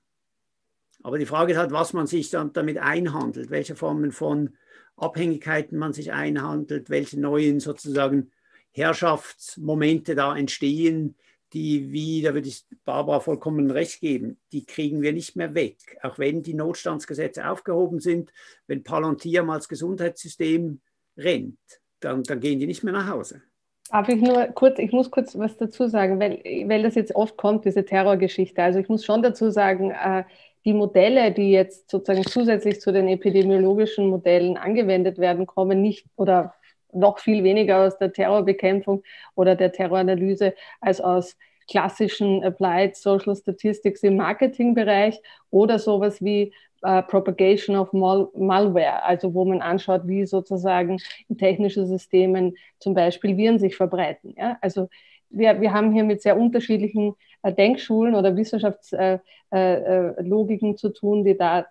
[1.03, 4.55] Aber die Frage ist halt, was man sich dann damit einhandelt, welche Formen von
[4.97, 8.31] Abhängigkeiten man sich einhandelt, welche neuen sozusagen
[8.71, 11.15] Herrschaftsmomente da entstehen,
[11.53, 15.77] die, wie, da würde ich Barbara vollkommen recht geben, die kriegen wir nicht mehr weg.
[16.01, 18.31] Auch wenn die Notstandsgesetze aufgehoben sind,
[18.67, 20.79] wenn Palantir mal als Gesundheitssystem
[21.17, 21.59] rennt,
[21.99, 23.41] dann, dann gehen die nicht mehr nach Hause.
[23.89, 27.35] Darf ich nur kurz, ich muss kurz was dazu sagen, weil, weil das jetzt oft
[27.35, 28.63] kommt, diese Terrorgeschichte.
[28.63, 30.23] Also ich muss schon dazu sagen, äh,
[30.65, 36.54] die Modelle, die jetzt sozusagen zusätzlich zu den epidemiologischen Modellen angewendet werden, kommen nicht oder
[36.93, 39.04] noch viel weniger aus der Terrorbekämpfung
[39.36, 41.38] oder der Terroranalyse als aus
[41.69, 46.54] klassischen Applied Social Statistics im Marketingbereich oder sowas wie
[46.86, 52.93] uh, Propagation of Mal Malware, also wo man anschaut, wie sozusagen in technischen Systemen zum
[52.93, 54.34] Beispiel Viren sich verbreiten.
[54.38, 54.58] Ja?
[54.62, 54.89] Also
[55.30, 59.19] wir, wir haben hier mit sehr unterschiedlichen äh, Denkschulen oder Wissenschaftslogiken äh,
[59.51, 61.67] äh, zu tun, die da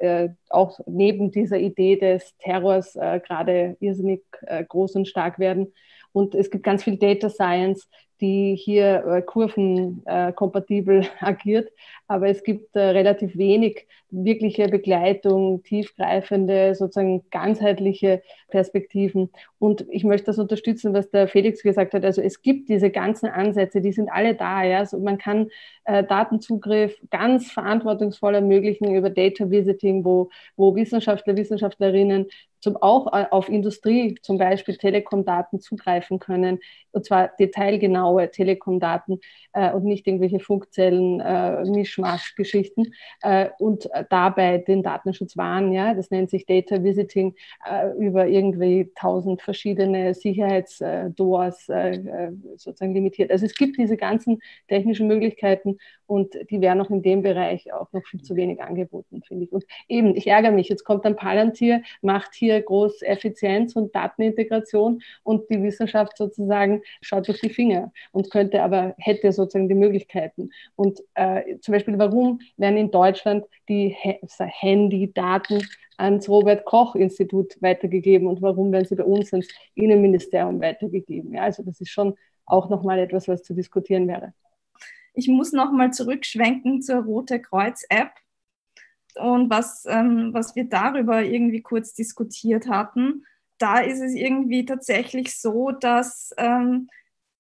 [0.49, 4.23] auch neben dieser Idee des Terrors gerade irrsinnig
[4.69, 5.73] groß und stark werden.
[6.13, 7.89] Und es gibt ganz viel Data Science,
[8.21, 11.71] die hier äh, kurvenkompatibel äh, agiert.
[12.07, 19.31] Aber es gibt äh, relativ wenig wirkliche Begleitung, tiefgreifende, sozusagen ganzheitliche Perspektiven.
[19.59, 22.05] Und ich möchte das unterstützen, was der Felix gesagt hat.
[22.05, 24.65] Also es gibt diese ganzen Ansätze, die sind alle da.
[24.65, 24.79] Ja?
[24.79, 25.49] Also man kann
[25.85, 32.27] äh, Datenzugriff ganz verantwortungsvoll ermöglichen über Data Visiting, wo, wo Wissenschaftler, Wissenschaftlerinnen
[32.61, 36.61] zum, auch äh, auf Industrie, zum Beispiel Telekom-Daten zugreifen können,
[36.93, 39.21] und zwar detailgenau genaue Telekom-Daten
[39.53, 42.93] äh, und nicht irgendwelche Funkzellen, äh, Mischmasch-Geschichten
[43.23, 45.73] äh, und dabei den Datenschutz wahren.
[45.73, 45.95] Ja?
[45.95, 47.35] Das nennt sich Data Visiting
[47.69, 53.31] äh, über irgendwie tausend verschiedene Sicherheitsdoors äh, äh, sozusagen limitiert.
[53.31, 57.93] Also es gibt diese ganzen technischen Möglichkeiten und die werden auch in dem Bereich auch
[57.93, 59.53] noch viel zu wenig angeboten, finde ich.
[59.53, 65.03] Und eben, ich ärgere mich, jetzt kommt ein Palantir, macht hier groß Effizienz und Datenintegration
[65.23, 70.51] und die Wissenschaft sozusagen schaut durch die Finger und könnte aber, hätte sozusagen die Möglichkeiten.
[70.75, 73.95] Und äh, zum Beispiel, warum werden in Deutschland die
[74.39, 75.63] Handy-Daten
[75.99, 81.35] ans Robert Koch Institut weitergegeben und warum werden sie bei uns ins Innenministerium weitergegeben?
[81.35, 82.15] Ja, also das ist schon
[82.47, 84.33] auch nochmal etwas, was zu diskutieren wäre.
[85.15, 88.13] Ich muss nochmal zurückschwenken zur Rote Kreuz App
[89.17, 93.25] und was, ähm, was wir darüber irgendwie kurz diskutiert hatten.
[93.59, 96.89] Da ist es irgendwie tatsächlich so, dass ähm,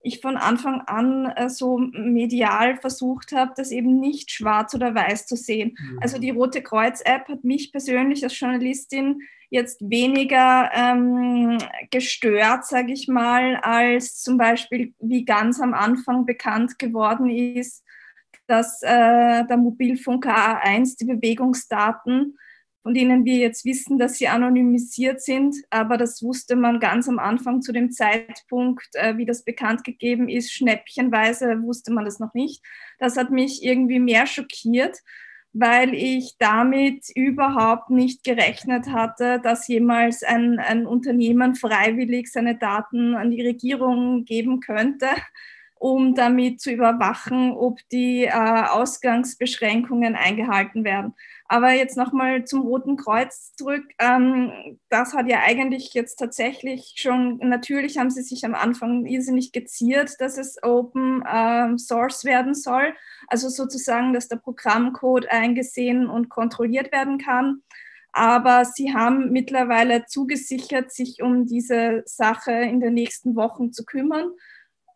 [0.03, 5.27] ich von Anfang an äh, so medial versucht habe, das eben nicht schwarz oder weiß
[5.27, 5.77] zu sehen.
[5.79, 5.99] Mhm.
[6.01, 11.59] Also die Rote Kreuz App hat mich persönlich als Journalistin jetzt weniger ähm,
[11.91, 17.85] gestört, sage ich mal, als zum Beispiel, wie ganz am Anfang bekannt geworden ist,
[18.51, 22.37] dass äh, der Mobilfunker A1 die Bewegungsdaten,
[22.83, 27.19] von denen wir jetzt wissen, dass sie anonymisiert sind, aber das wusste man ganz am
[27.19, 32.35] Anfang zu dem Zeitpunkt, äh, wie das bekannt gegeben ist, schnäppchenweise wusste man das noch
[32.35, 32.63] nicht.
[32.99, 34.99] Das hat mich irgendwie mehr schockiert
[35.53, 43.17] weil ich damit überhaupt nicht gerechnet hatte, dass jemals ein, ein Unternehmen freiwillig seine Daten
[43.17, 45.09] an die Regierung geben könnte,
[45.81, 51.15] um damit zu überwachen, ob die äh, Ausgangsbeschränkungen eingehalten werden.
[51.47, 53.85] Aber jetzt nochmal zum Roten Kreuz zurück.
[53.99, 59.53] Ähm, das hat ja eigentlich jetzt tatsächlich schon, natürlich haben sie sich am Anfang irrsinnig
[59.53, 62.93] geziert, dass es Open ähm, Source werden soll.
[63.29, 67.63] Also sozusagen, dass der Programmcode eingesehen und kontrolliert werden kann.
[68.13, 74.31] Aber sie haben mittlerweile zugesichert, sich um diese Sache in den nächsten Wochen zu kümmern.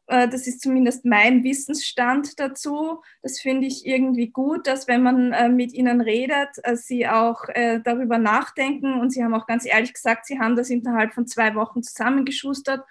[0.07, 3.03] Äh, das ist zumindest mein Wissensstand dazu.
[3.23, 7.45] Das finde ich irgendwie gut, dass wenn man äh, mit ihnen redet, äh, sie auch
[7.85, 9.01] darüber nachdenken.
[9.01, 12.85] Und sie haben auch ganz ehrlich gesagt, sie haben das innerhalb von zwei Wochen zusammengeschustert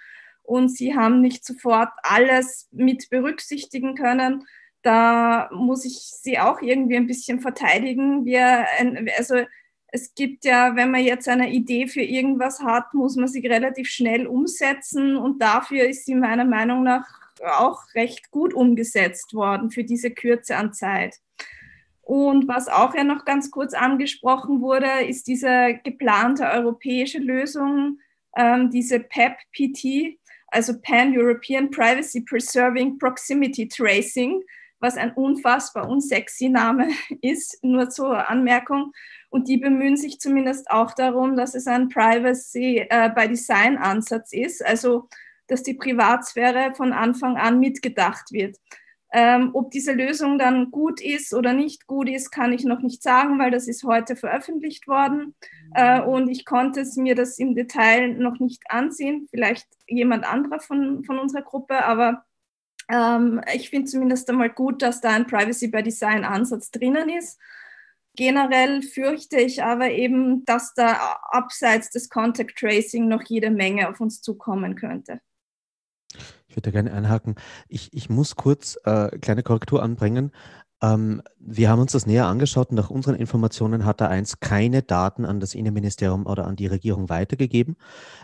[0.43, 4.45] und sie haben nicht sofort alles mit berücksichtigen können.
[4.81, 8.25] Da muss ich sie auch irgendwie ein bisschen verteidigen.
[8.25, 8.65] Wir,
[9.17, 9.35] also
[9.95, 13.87] es gibt ja, wenn man jetzt eine Idee für irgendwas hat, muss man sie relativ
[13.89, 17.05] schnell umsetzen und dafür ist sie meiner Meinung nach
[17.59, 21.17] auch recht gut umgesetzt worden für diese Kürze an Zeit.
[22.01, 27.99] Und was auch ja noch ganz kurz angesprochen wurde, ist diese geplante europäische Lösung,
[28.35, 34.41] ähm, diese PEP-PT, also Pan-European Privacy Preserving Proximity Tracing,
[34.83, 36.89] was ein unfassbar unsexy Name
[37.21, 38.91] ist, nur zur Anmerkung.
[39.29, 43.09] Und die bemühen sich zumindest auch darum, dass es ein Privacy äh,
[44.31, 45.09] ist, also
[45.47, 48.57] dass die Privatsphäre von Anfang an mitgedacht wird.
[49.15, 53.03] Ähm, ob diese Lösung dann gut ist oder nicht gut ist, kann ich noch nicht
[53.03, 55.35] sagen, weil das ist heute veröffentlicht worden
[55.75, 59.27] äh, und ich konnte es mir das im Detail noch nicht ansehen.
[59.29, 62.25] Vielleicht jemand anderer von, von unserer Gruppe, aber
[62.93, 67.39] ähm, ich finde zumindest einmal gut, dass da ein Privacy by Design Ansatz drinnen ist.
[68.15, 73.99] Generell fürchte ich aber eben, dass da abseits des Contact Tracing noch jede Menge auf
[73.99, 75.19] uns zukommen könnte.
[76.47, 77.33] Ich würde gerne einhaken.
[77.67, 80.31] Ich, ich muss kurz äh, kleine Korrektur anbringen.
[80.83, 85.23] Ähm, wir haben uns das näher angeschaut und nach unseren Informationen hat A1 keine Daten
[85.23, 87.77] an das Innenministerium oder an die Regierung weitergegeben.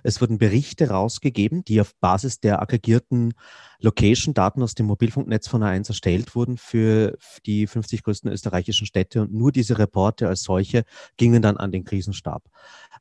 [0.03, 3.33] Es wurden Berichte rausgegeben, die auf Basis der aggregierten
[3.79, 9.33] Location-Daten aus dem Mobilfunknetz von A1 erstellt wurden für die 50 größten österreichischen Städte und
[9.33, 10.83] nur diese Reporte als solche
[11.15, 12.43] gingen dann an den Krisenstab.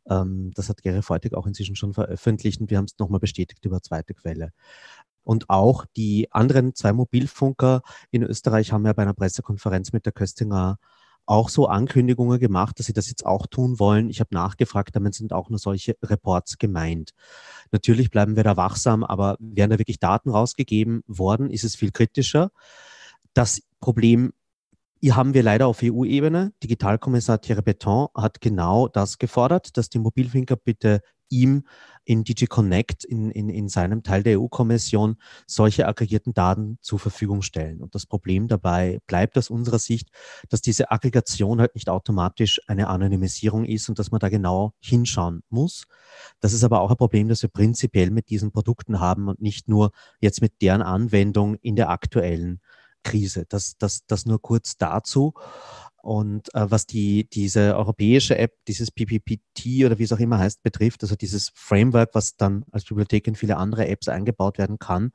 [0.08, 3.64] Ähm, das hat Gary Feutig auch inzwischen schon veröffentlicht und wir haben es nochmal bestätigt
[3.64, 4.52] über zweite Quelle.
[5.28, 10.12] Und auch die anderen zwei Mobilfunker in Österreich haben ja bei einer Pressekonferenz mit der
[10.14, 10.78] Köstinger
[11.26, 14.08] auch so Ankündigungen gemacht, dass sie das jetzt auch tun wollen.
[14.08, 17.10] Ich habe nachgefragt, damit sind auch nur solche Reports gemeint.
[17.72, 21.90] Natürlich bleiben wir da wachsam, aber werden da wirklich Daten rausgegeben worden, ist es viel
[21.90, 22.50] kritischer.
[23.34, 24.32] Das Problem
[25.02, 26.54] hier haben wir leider auf EU-Ebene.
[26.62, 31.64] Digitalkommissar Thierry Beton hat genau das gefordert, dass die Mobilfunker bitte ihm
[32.04, 37.82] in DigiConnect, in, in, in seinem Teil der EU-Kommission, solche aggregierten Daten zur Verfügung stellen.
[37.82, 40.08] Und das Problem dabei bleibt aus unserer Sicht,
[40.48, 45.42] dass diese Aggregation halt nicht automatisch eine Anonymisierung ist und dass man da genau hinschauen
[45.50, 45.84] muss.
[46.40, 49.68] Das ist aber auch ein Problem, das wir prinzipiell mit diesen Produkten haben und nicht
[49.68, 52.60] nur jetzt mit deren Anwendung in der aktuellen
[53.02, 53.44] Krise.
[53.48, 55.34] Das, das, das nur kurz dazu.
[56.08, 60.62] Und äh, was die, diese europäische App, dieses PPPT oder wie es auch immer heißt,
[60.62, 65.12] betrifft, also dieses Framework, was dann als Bibliothek in viele andere Apps eingebaut werden kann,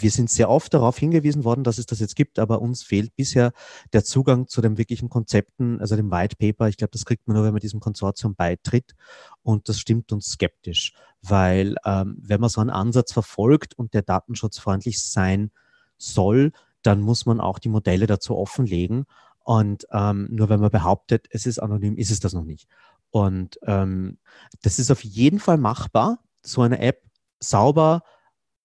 [0.00, 3.14] wir sind sehr oft darauf hingewiesen worden, dass es das jetzt gibt, aber uns fehlt
[3.14, 3.52] bisher
[3.92, 6.66] der Zugang zu den wirklichen Konzepten, also dem White Paper.
[6.66, 8.96] Ich glaube, das kriegt man nur, wenn man diesem Konsortium beitritt.
[9.44, 10.92] Und das stimmt uns skeptisch,
[11.22, 15.52] weil ähm, wenn man so einen Ansatz verfolgt und der datenschutzfreundlich sein
[15.98, 16.50] soll,
[16.82, 19.06] dann muss man auch die Modelle dazu offenlegen.
[19.50, 22.68] Und ähm, nur wenn man behauptet, es ist anonym, ist es das noch nicht.
[23.10, 24.18] Und ähm,
[24.62, 27.02] das ist auf jeden Fall machbar, so eine App
[27.40, 28.04] sauber,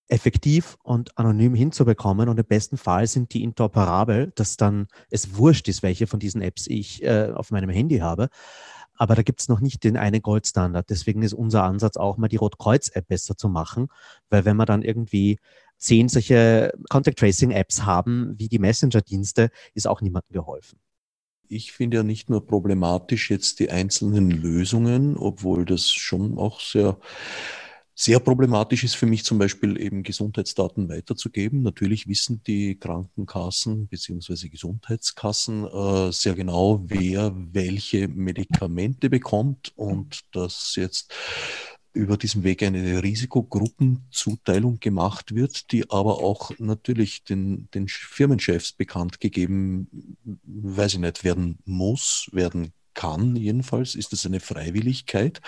[0.09, 2.29] effektiv und anonym hinzubekommen.
[2.29, 6.43] Und im besten Fall sind die interoperabel, dass dann es wurscht ist, welche von diesen
[6.43, 8.29] Apps ich äh, auf meinem Handy habe.
[8.93, 10.87] Aber da gibt es noch nicht den einen Goldstandard.
[10.91, 13.87] Deswegen ist unser Ansatz auch mal die Rotkreuz-App besser zu machen,
[14.29, 15.39] weil wenn man dann irgendwie
[15.85, 20.79] zehn solche Contact Tracing Apps haben wie die Messenger-Dienste, ist auch niemandem geholfen.
[21.47, 26.97] Ich finde ja nicht nur problematisch jetzt die einzelnen Lösungen, obwohl das schon auch sehr
[27.97, 31.61] sehr problematisch ist für mich zum Beispiel eben Gesundheitsdaten weiterzugeben.
[31.61, 40.75] Natürlich wissen die Krankenkassen beziehungsweise Gesundheitskassen äh, sehr genau, wer welche Medikamente bekommt und dass
[40.75, 41.13] jetzt
[41.95, 49.19] über diesen Weg eine Risikogruppenzuteilung gemacht wird, die aber auch natürlich den, den Firmenchefs bekannt
[49.19, 49.87] gegeben,
[50.43, 55.41] weiß ich nicht, werden muss, werden kann jedenfalls, ist das eine Freiwilligkeit,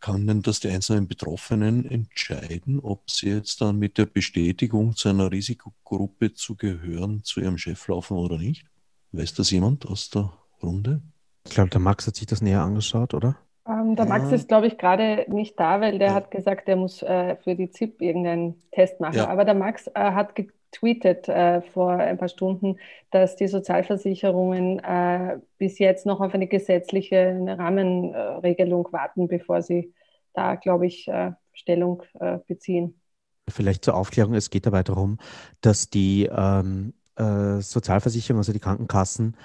[0.00, 5.08] kann denn das die einzelnen Betroffenen entscheiden, ob sie jetzt dann mit der Bestätigung zu
[5.08, 8.66] einer Risikogruppe zu gehören, zu ihrem Chef laufen oder nicht?
[9.12, 10.32] Weiß das jemand aus der
[10.62, 11.02] Runde?
[11.46, 13.36] Ich glaube, der Max hat sich das näher angeschaut, oder?
[13.66, 16.14] Ähm, der Max ist, glaube ich, gerade nicht da, weil der ja.
[16.14, 19.16] hat gesagt, er muss äh, für die ZIP irgendeinen Test machen.
[19.16, 19.28] Ja.
[19.28, 22.76] Aber der Max äh, hat getweetet äh, vor ein paar Stunden,
[23.10, 29.94] dass die Sozialversicherungen äh, bis jetzt noch auf eine gesetzliche Rahmenregelung warten, bevor sie
[30.34, 33.00] da, glaube ich, äh, Stellung äh, beziehen.
[33.48, 35.18] Vielleicht zur Aufklärung, es geht dabei darum,
[35.60, 39.36] dass die ähm, Sozialversicherung, also die Krankenkassen,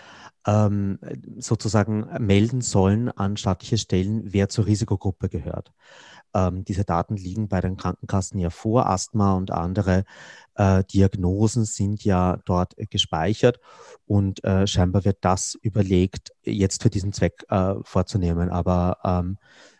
[0.47, 0.99] ähm,
[1.37, 5.71] sozusagen melden sollen an staatliche Stellen, wer zur Risikogruppe gehört.
[6.33, 8.87] Ähm, diese Daten liegen bei den Krankenkassen ja vor.
[8.87, 10.03] Asthma und andere
[10.55, 13.59] äh, Diagnosen sind ja dort gespeichert
[14.05, 18.49] und äh, scheinbar wird das überlegt, jetzt für diesen Zweck äh, vorzunehmen.
[18.49, 19.37] Aber ähm,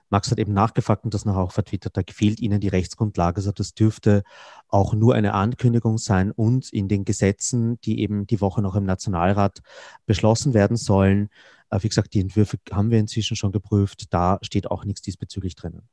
[0.10, 3.38] Max hat eben nachgefragt und das noch auch vertwittert, da fehlt Ihnen die Rechtsgrundlage.
[3.38, 4.24] Also das dürfte
[4.68, 8.86] auch nur eine Ankündigung sein und in den Gesetzen, die eben die Woche noch im
[8.86, 9.60] Nationalrat
[10.05, 11.30] beschlossen werden sollen.
[11.70, 14.14] Äh, wie gesagt, die Entwürfe haben wir inzwischen schon geprüft.
[14.14, 15.88] Da steht auch nichts diesbezüglich drinnen.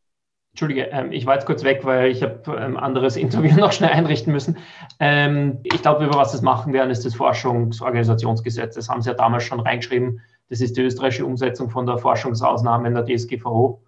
[0.52, 3.72] Entschuldige, ähm, ich war jetzt kurz weg, weil ich habe ein ähm, anderes Interview noch
[3.72, 4.56] schnell einrichten müssen.
[4.98, 8.74] Ähm, ich glaube, über was das machen werden, ist das Forschungsorganisationsgesetz.
[8.74, 10.22] Das haben Sie ja damals schon reingeschrieben.
[10.48, 13.82] Das ist die österreichische Umsetzung von der Forschungsausnahme in der DSGVO.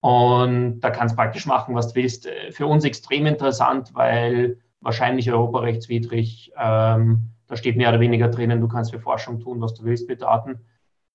[0.00, 2.26] Und da kannst praktisch machen, was du willst.
[2.26, 8.60] Äh, für uns extrem interessant, weil wahrscheinlich europarechtswidrig, ähm, da steht mehr oder weniger drinnen,
[8.60, 10.60] du kannst für Forschung tun, was du willst mit Daten.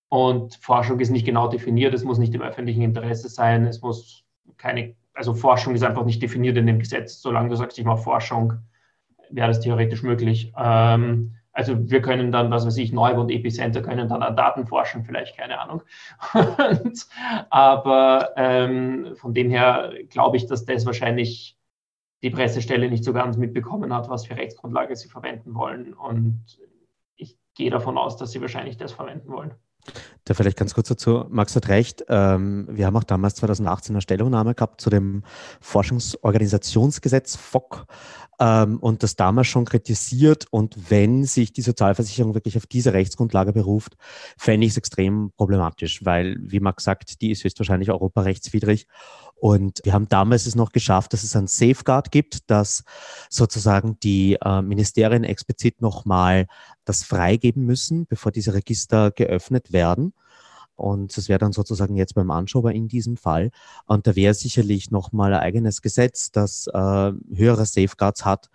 [0.10, 4.24] Und Forschung ist nicht genau definiert, es muss nicht im öffentlichen Interesse sein, es muss
[4.58, 7.22] keine, also Forschung ist einfach nicht definiert in dem Gesetz.
[7.22, 8.54] Solange du sagst, ich mache Forschung,
[9.30, 10.54] wäre das theoretisch möglich.
[10.58, 15.06] Ähm, also wir können dann, was weiß ich, Neubund Epicenter können dann an Daten forschen,
[15.06, 15.84] vielleicht, keine Ahnung.
[16.34, 17.08] Und,
[17.50, 21.56] aber ähm, von dem her glaube ich, dass das wahrscheinlich
[22.24, 25.94] die Pressestelle nicht so ganz mitbekommen hat, was für Rechtsgrundlage sie verwenden wollen.
[25.94, 26.44] Und
[27.18, 29.54] ich gehe davon aus, dass sie wahrscheinlich das verwenden wollen.
[30.26, 31.26] Da vielleicht ganz kurz dazu.
[31.30, 32.06] Max hat recht.
[32.08, 35.24] Ähm, wir haben auch damals 2018 eine Stellungnahme gehabt zu dem
[35.60, 37.86] Forschungsorganisationsgesetz FOC
[38.40, 40.48] ähm, und das damals schon kritisiert.
[40.50, 43.98] Und wenn sich die Sozialversicherung wirklich auf diese Rechtsgrundlage beruft,
[44.38, 48.88] fände ich es extrem problematisch, weil, wie Max sagt, die ist höchstwahrscheinlich europarechtswidrig.
[49.44, 52.86] Und wir haben damals es noch geschafft, dass es ein Safeguard gibt, dass
[53.30, 56.48] sozusagen die äh, Ministerien explizit nochmal
[56.86, 60.14] das freigeben müssen, bevor diese Register geöffnet werden.
[60.78, 63.52] Und das wäre dann sozusagen jetzt beim Anschober in diesem Fall.
[63.86, 68.50] Und da wäre sicherlich nochmal ein eigenes Gesetz, das äh, höhere Safeguards hat,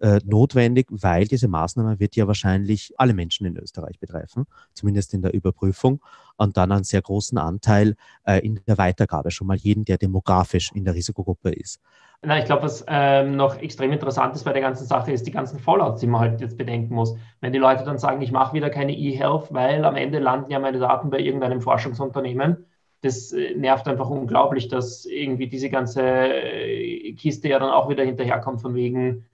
[0.00, 5.22] äh, notwendig, weil diese Maßnahme wird ja wahrscheinlich alle Menschen in Österreich betreffen, zumindest in
[5.22, 6.00] der Überprüfung
[6.36, 10.72] und dann einen sehr großen Anteil äh, in der Weitergabe, schon mal jeden, der demografisch
[10.74, 11.80] in der Risikogruppe ist.
[12.22, 15.30] Na, ich glaube, was ähm, noch extrem interessant ist bei der ganzen Sache, ist die
[15.30, 17.16] ganzen Fallouts, die man halt jetzt bedenken muss.
[17.40, 20.58] Wenn die Leute dann sagen, ich mache wieder keine E-Health, weil am Ende landen ja
[20.58, 22.66] meine Daten bei irgendeinem Forschungsunternehmen.
[23.00, 28.04] Das äh, nervt einfach unglaublich, dass irgendwie diese ganze äh, Kiste ja dann auch wieder
[28.04, 29.24] hinterherkommt von wegen,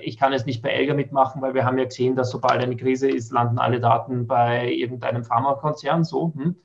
[0.00, 2.76] ich kann es nicht bei Elga mitmachen, weil wir haben ja gesehen, dass sobald eine
[2.76, 6.04] Krise ist, landen alle Daten bei irgendeinem Pharmakonzern.
[6.04, 6.56] So, hm.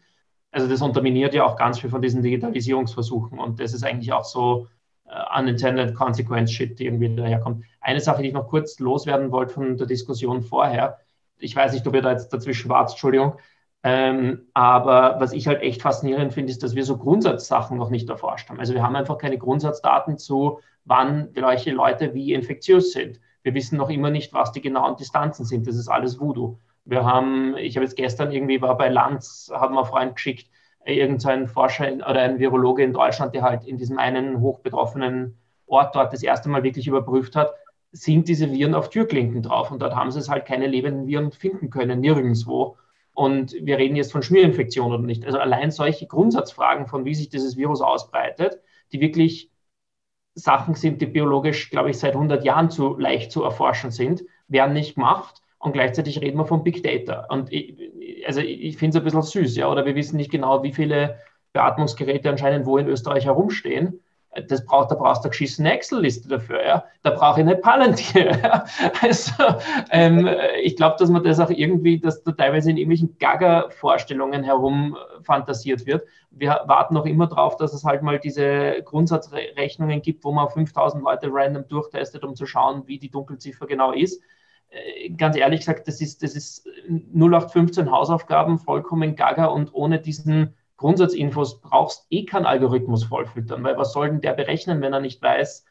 [0.52, 4.24] Also das unterminiert ja auch ganz viel von diesen Digitalisierungsversuchen und das ist eigentlich auch
[4.24, 4.68] so
[5.06, 7.66] uh, unintended consequence shit, die irgendwie daherkommt.
[7.82, 11.00] Eine Sache, die ich noch kurz loswerden wollte von der Diskussion vorher,
[11.38, 13.34] ich weiß nicht, ob ihr da jetzt dazwischen wart, Entschuldigung,
[13.84, 18.10] ähm, aber was ich halt echt faszinierend finde, ist, dass wir so Grundsatzsachen noch nicht
[18.10, 18.60] erforscht haben.
[18.60, 23.20] Also wir haben einfach keine Grundsatzdaten zu, wann welche Leute wie infektiös sind.
[23.44, 25.68] Wir wissen noch immer nicht, was die genauen Distanzen sind.
[25.68, 26.58] Das ist alles Voodoo.
[26.86, 30.50] Wir haben, ich habe jetzt gestern irgendwie war bei Lanz, haben wir Freund geschickt,
[30.86, 36.14] irgendein Forscher oder ein Virologe in Deutschland, der halt in diesem einen hochbetroffenen Ort dort
[36.14, 37.54] das erste Mal wirklich überprüft hat,
[37.92, 39.72] sind diese Viren auf Türklinken drauf.
[39.72, 42.78] Und dort haben sie es halt keine lebenden Viren finden können, nirgendwo.
[43.14, 45.26] Und wir reden jetzt von Schmierinfektion oder nicht.
[45.26, 48.62] Also allein solche Grundsatzfragen von, wie sich dieses Virus ausbreitet,
[48.94, 49.52] die wirklich
[50.38, 54.74] Sachen sind, die biologisch, glaube ich, seit 100 Jahren zu leicht zu erforschen sind, werden
[54.74, 55.42] nicht gemacht.
[55.60, 57.26] Und gleichzeitig reden wir von Big Data.
[57.30, 57.76] Und ich,
[58.28, 61.18] also ich finde es ein bisschen süß, ja, oder wir wissen nicht genau, wie viele
[61.54, 64.00] Beatmungsgeräte anscheinend wo in Österreich herumstehen.
[64.48, 66.84] Das braucht, da brauchst du eine geschissene Excel-Liste dafür, ja.
[67.04, 68.38] Da brauche ich eine Palantir.
[68.44, 68.66] Ja?
[69.02, 69.32] Also
[69.92, 70.30] ähm,
[70.62, 75.86] ich glaube, dass man das auch irgendwie, dass da teilweise in irgendwelchen Gaga-Vorstellungen herum fantasiert
[75.86, 76.04] wird.
[76.30, 81.04] Wir warten noch immer darauf, dass es halt mal diese Grundsatzrechnungen gibt, wo man 5000
[81.04, 84.22] Leute random durchtestet, um zu schauen, wie die Dunkelziffer genau ist.
[84.70, 90.56] Äh, ganz ehrlich gesagt, das ist, das ist 0815 Hausaufgaben, vollkommen gaga und ohne diesen
[90.78, 95.22] Grundsatzinfos brauchst eh keinen Algorithmus vollfüttern, weil was soll denn der berechnen, wenn er nicht
[95.22, 95.66] weiß,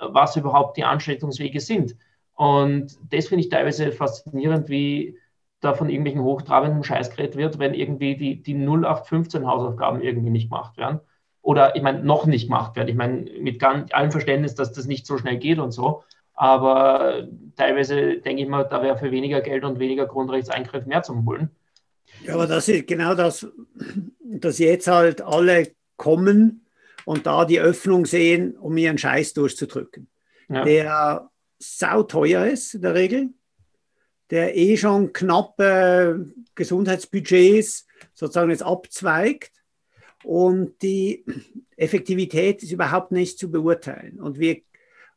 [0.00, 1.96] was überhaupt die Anschaltungswege sind?
[2.34, 5.18] Und das finde ich teilweise faszinierend, wie
[5.60, 10.50] da von irgendwelchen hochtrabenden Scheiß geredet wird, wenn irgendwie die, die 0815 Hausaufgaben irgendwie nicht
[10.50, 11.00] gemacht werden.
[11.40, 12.88] Oder ich meine, noch nicht gemacht werden.
[12.88, 16.04] Ich meine, mit ganz, allem Verständnis, dass das nicht so schnell geht und so.
[16.34, 21.26] Aber teilweise denke ich mal, da wäre für weniger Geld und weniger Grundrechtseingriff mehr zum
[21.26, 21.50] Holen.
[22.24, 23.46] Ja, aber das ist genau das,
[24.40, 26.66] dass jetzt halt alle kommen
[27.04, 30.08] und da die Öffnung sehen, um ihren Scheiß durchzudrücken.
[30.48, 30.64] Ja.
[30.64, 33.30] Der sauteuer ist in der Regel,
[34.30, 39.52] der eh schon knappe Gesundheitsbudgets sozusagen jetzt abzweigt
[40.24, 41.24] und die
[41.76, 44.20] Effektivität ist überhaupt nicht zu beurteilen.
[44.20, 44.62] Und wir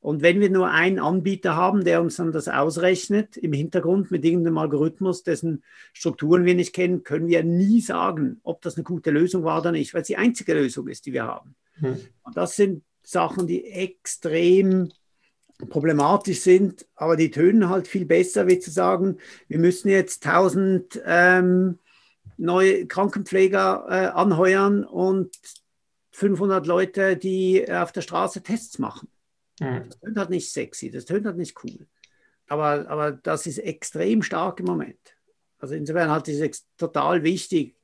[0.05, 4.23] und wenn wir nur einen Anbieter haben, der uns dann das ausrechnet im Hintergrund mit
[4.23, 9.09] irgendeinem Algorithmus, dessen Strukturen wir nicht kennen, können wir nie sagen, ob das eine gute
[9.09, 11.55] Lösung war oder nicht, weil es die einzige Lösung ist, die wir haben.
[11.79, 11.97] Hm.
[12.21, 14.91] Und das sind Sachen, die extrem
[15.69, 21.01] problematisch sind, aber die tönen halt viel besser, wie zu sagen, wir müssen jetzt 1000
[21.03, 21.79] ähm,
[22.37, 25.35] neue Krankenpfleger äh, anheuern und
[26.11, 29.07] 500 Leute, die auf der Straße Tests machen.
[29.59, 29.89] Mhm.
[29.89, 31.87] Das tönt halt nicht sexy, das tönt halt nicht cool.
[32.47, 35.15] Aber, aber das ist extrem stark im Moment.
[35.59, 37.75] Also insofern halt ist es total wichtig,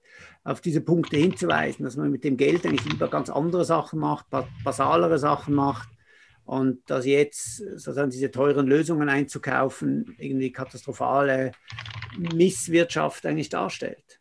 [0.44, 4.28] auf diese Punkte hinzuweisen, dass man mit dem Geld eigentlich lieber ganz andere Sachen macht,
[4.64, 5.90] basalere Sachen macht
[6.46, 11.52] und dass jetzt sozusagen diese teuren Lösungen einzukaufen irgendwie katastrophale
[12.18, 14.20] Misswirtschaft eigentlich darstellt.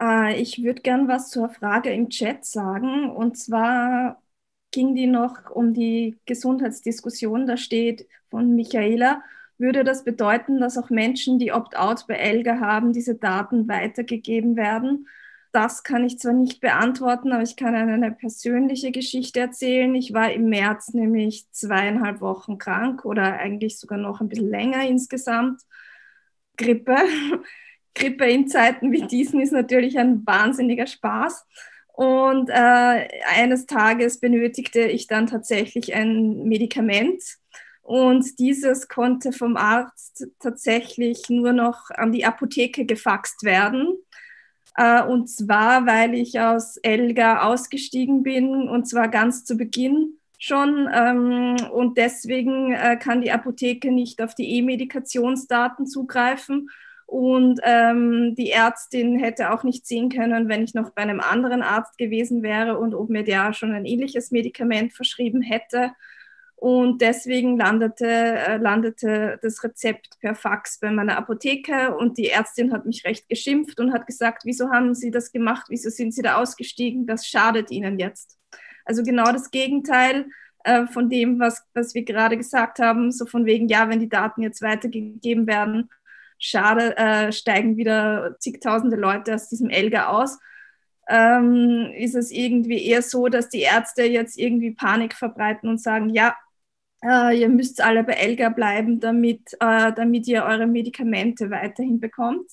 [0.00, 4.22] Äh, ich würde gern was zur Frage im Chat sagen und zwar
[4.76, 7.46] ging die noch um die Gesundheitsdiskussion.
[7.46, 9.22] Da steht von Michaela,
[9.56, 15.08] würde das bedeuten, dass auch Menschen, die Opt-out bei ELGA haben, diese Daten weitergegeben werden?
[15.50, 19.94] Das kann ich zwar nicht beantworten, aber ich kann eine persönliche Geschichte erzählen.
[19.94, 24.86] Ich war im März nämlich zweieinhalb Wochen krank oder eigentlich sogar noch ein bisschen länger
[24.86, 25.62] insgesamt.
[26.58, 26.96] Grippe.
[27.94, 31.46] Grippe in Zeiten wie diesen ist natürlich ein wahnsinniger Spaß.
[31.96, 37.22] Und äh, eines Tages benötigte ich dann tatsächlich ein Medikament.
[37.80, 43.96] Und dieses konnte vom Arzt tatsächlich nur noch an die Apotheke gefaxt werden.
[44.76, 50.90] Äh, und zwar, weil ich aus Elga ausgestiegen bin, und zwar ganz zu Beginn schon.
[50.92, 56.68] Ähm, und deswegen äh, kann die Apotheke nicht auf die E-Medikationsdaten zugreifen.
[57.06, 61.62] Und ähm, die Ärztin hätte auch nicht sehen können, wenn ich noch bei einem anderen
[61.62, 65.92] Arzt gewesen wäre und ob mir der schon ein ähnliches Medikament verschrieben hätte.
[66.56, 72.72] Und deswegen landete, äh, landete das Rezept per Fax bei meiner Apotheke und die Ärztin
[72.72, 76.22] hat mich recht geschimpft und hat gesagt, wieso haben Sie das gemacht, wieso sind Sie
[76.22, 78.38] da ausgestiegen, das schadet Ihnen jetzt.
[78.84, 80.26] Also genau das Gegenteil
[80.64, 84.08] äh, von dem, was, was wir gerade gesagt haben, so von wegen, ja, wenn die
[84.08, 85.90] Daten jetzt weitergegeben werden,
[86.38, 90.38] schade, äh, steigen wieder zigtausende Leute aus diesem Elga aus.
[91.08, 96.10] Ähm, ist es irgendwie eher so, dass die Ärzte jetzt irgendwie Panik verbreiten und sagen,
[96.10, 96.36] ja,
[97.04, 102.50] äh, ihr müsst alle bei Elga bleiben, damit, äh, damit ihr eure Medikamente weiterhin bekommt.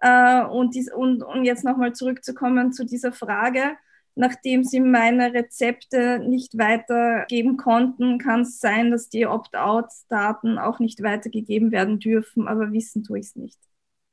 [0.00, 3.76] Äh, und, dies, und, und jetzt nochmal zurückzukommen zu dieser Frage,
[4.14, 11.02] nachdem sie meine Rezepte nicht weitergeben konnten, kann es sein, dass die Opt-out-Daten auch nicht
[11.02, 13.58] weitergegeben werden dürfen, aber wissen tue ich es nicht.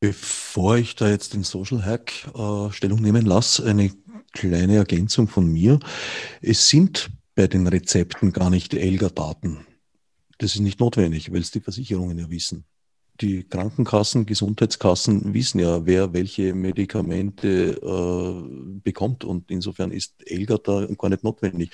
[0.01, 3.91] Bevor ich da jetzt den Social Hack äh, Stellung nehmen lasse, eine
[4.31, 5.79] kleine Ergänzung von mir.
[6.41, 9.65] Es sind bei den Rezepten gar nicht Elga-Daten.
[10.37, 12.65] Das ist nicht notwendig, weil es die Versicherungen ja wissen
[13.21, 19.23] die Krankenkassen, Gesundheitskassen wissen ja, wer welche Medikamente äh, bekommt.
[19.23, 21.71] Und insofern ist Elga da gar nicht notwendig.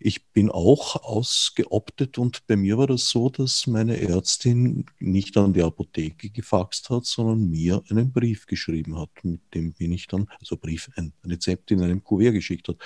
[0.00, 5.52] Ich bin auch ausgeoptet und bei mir war das so, dass meine Ärztin nicht an
[5.52, 9.10] die Apotheke gefaxt hat, sondern mir einen Brief geschrieben hat.
[9.22, 12.76] Mit dem bin ich dann, also Brief, ein Rezept in einem Kuvert geschickt hat.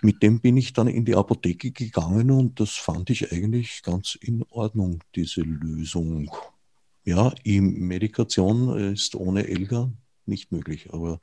[0.00, 4.16] Mit dem bin ich dann in die Apotheke gegangen und das fand ich eigentlich ganz
[4.20, 6.30] in Ordnung, diese Lösung.
[7.04, 9.92] Ja, E-Medikation ist ohne Elga
[10.26, 11.20] nicht möglich, aber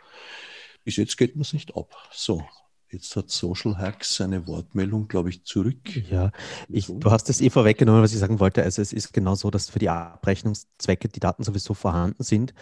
[0.84, 1.96] bis jetzt geht man es nicht ab.
[2.12, 2.44] So,
[2.92, 5.96] Jetzt hat Social Hacks seine Wortmeldung, glaube ich, zurück.
[6.10, 6.32] Ja,
[6.68, 8.64] ich, du hast es eh vorweggenommen, was ich sagen wollte.
[8.64, 12.54] Also es ist genau so, dass für die Abrechnungszwecke die Daten sowieso vorhanden sind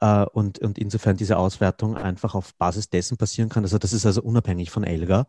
[0.00, 3.62] äh, und, und insofern diese Auswertung einfach auf Basis dessen passieren kann.
[3.62, 5.28] Also das ist also unabhängig von Elga.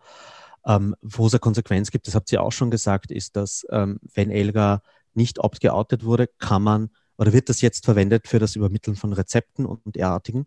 [0.66, 4.00] Ähm, wo es eine Konsequenz gibt, das habt ihr auch schon gesagt, ist, dass ähm,
[4.16, 4.82] wenn Elga
[5.14, 9.66] nicht opt-geoutet wurde, kann man oder wird das jetzt verwendet für das Übermitteln von Rezepten
[9.66, 10.46] und derartigen.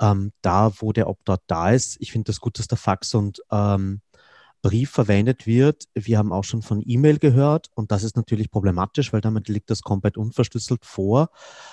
[0.00, 3.42] Ähm, da, wo der Opt-out da ist, ich finde das gut, dass der Fax und
[3.50, 4.00] ähm,
[4.62, 5.88] Brief verwendet wird.
[5.92, 9.70] Wir haben auch schon von E-Mail gehört und das ist natürlich problematisch, weil damit liegt
[9.70, 11.30] das komplett unverschlüsselt vor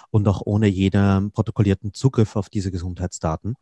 [0.10, 3.56] und auch ohne jeden protokollierten Zugriff auf diese Gesundheitsdaten.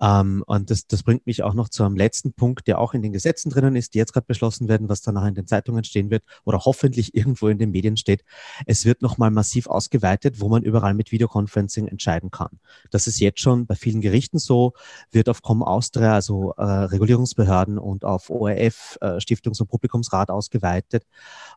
[0.00, 3.02] Ähm, und das, das bringt mich auch noch zu einem letzten Punkt, der auch in
[3.02, 6.10] den Gesetzen drinnen ist, die jetzt gerade beschlossen werden, was danach in den Zeitungen stehen
[6.10, 8.24] wird oder hoffentlich irgendwo in den Medien steht.
[8.66, 12.60] Es wird nochmal massiv ausgeweitet, wo man überall mit Videoconferencing entscheiden kann.
[12.90, 14.72] Das ist jetzt schon bei vielen Gerichten so,
[15.10, 21.04] wird auf Com Austria, also äh, Regulierungsbehörden und auf ORF, äh, Stiftungs- und Publikumsrat ausgeweitet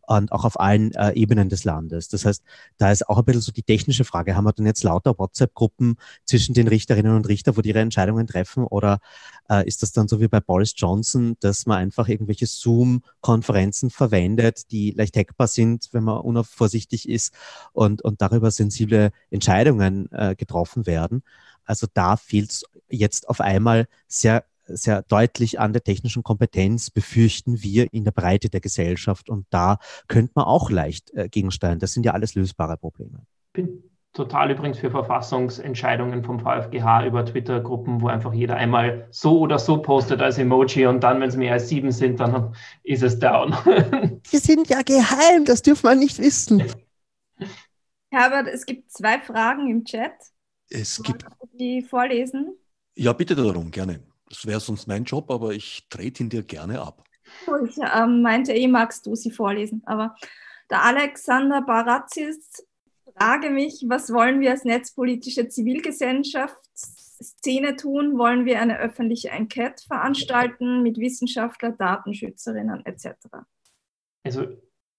[0.07, 2.07] und auch auf allen äh, Ebenen des Landes.
[2.07, 2.43] Das heißt,
[2.77, 5.95] da ist auch ein bisschen so die technische Frage, haben wir denn jetzt lauter WhatsApp-Gruppen
[6.25, 8.65] zwischen den Richterinnen und Richtern, wo die ihre Entscheidungen treffen?
[8.65, 8.99] Oder
[9.49, 14.71] äh, ist das dann so wie bei Boris Johnson, dass man einfach irgendwelche Zoom-Konferenzen verwendet,
[14.71, 17.33] die leicht hackbar sind, wenn man unvorsichtig ist
[17.73, 21.23] und, und darüber sensible Entscheidungen äh, getroffen werden?
[21.65, 27.61] Also da fehlt es jetzt auf einmal sehr sehr deutlich an der technischen Kompetenz befürchten
[27.61, 29.29] wir in der Breite der Gesellschaft.
[29.29, 31.79] Und da könnte man auch leicht äh, gegensteuern.
[31.79, 33.25] Das sind ja alles lösbare Probleme.
[33.51, 39.57] Bin total übrigens für Verfassungsentscheidungen vom VfGH über Twitter-Gruppen, wo einfach jeder einmal so oder
[39.57, 42.53] so postet als Emoji und dann, wenn es mehr als sieben sind, dann
[42.83, 43.55] ist es down.
[44.31, 46.63] Die sind ja geheim, das dürfen wir nicht wissen.
[48.09, 50.13] Herbert, es gibt zwei Fragen im Chat.
[50.69, 51.25] Es gibt.
[51.53, 52.57] Die vorlesen?
[52.95, 54.01] Ja, bitte darum, gerne.
[54.27, 57.03] Das wäre sonst mein Job, aber ich trete ihn dir gerne ab.
[57.65, 59.81] Ich ähm, meinte eh, magst du sie vorlesen.
[59.85, 60.15] Aber
[60.69, 62.65] der Alexander Baratzis
[63.21, 68.17] frage mich, was wollen wir als netzpolitische Zivilgesellschaftsszene tun?
[68.17, 73.09] Wollen wir eine öffentliche Enquete veranstalten mit Wissenschaftlern, Datenschützerinnen etc.?
[74.23, 74.47] Also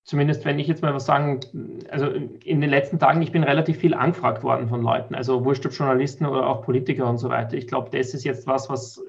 [0.05, 1.41] zumindest wenn ich jetzt mal was sagen,
[1.91, 5.66] also in den letzten Tagen, ich bin relativ viel angefragt worden von Leuten, also wurscht
[5.66, 7.57] ob Journalisten oder auch Politiker und so weiter.
[7.57, 9.03] Ich glaube, das ist jetzt was, was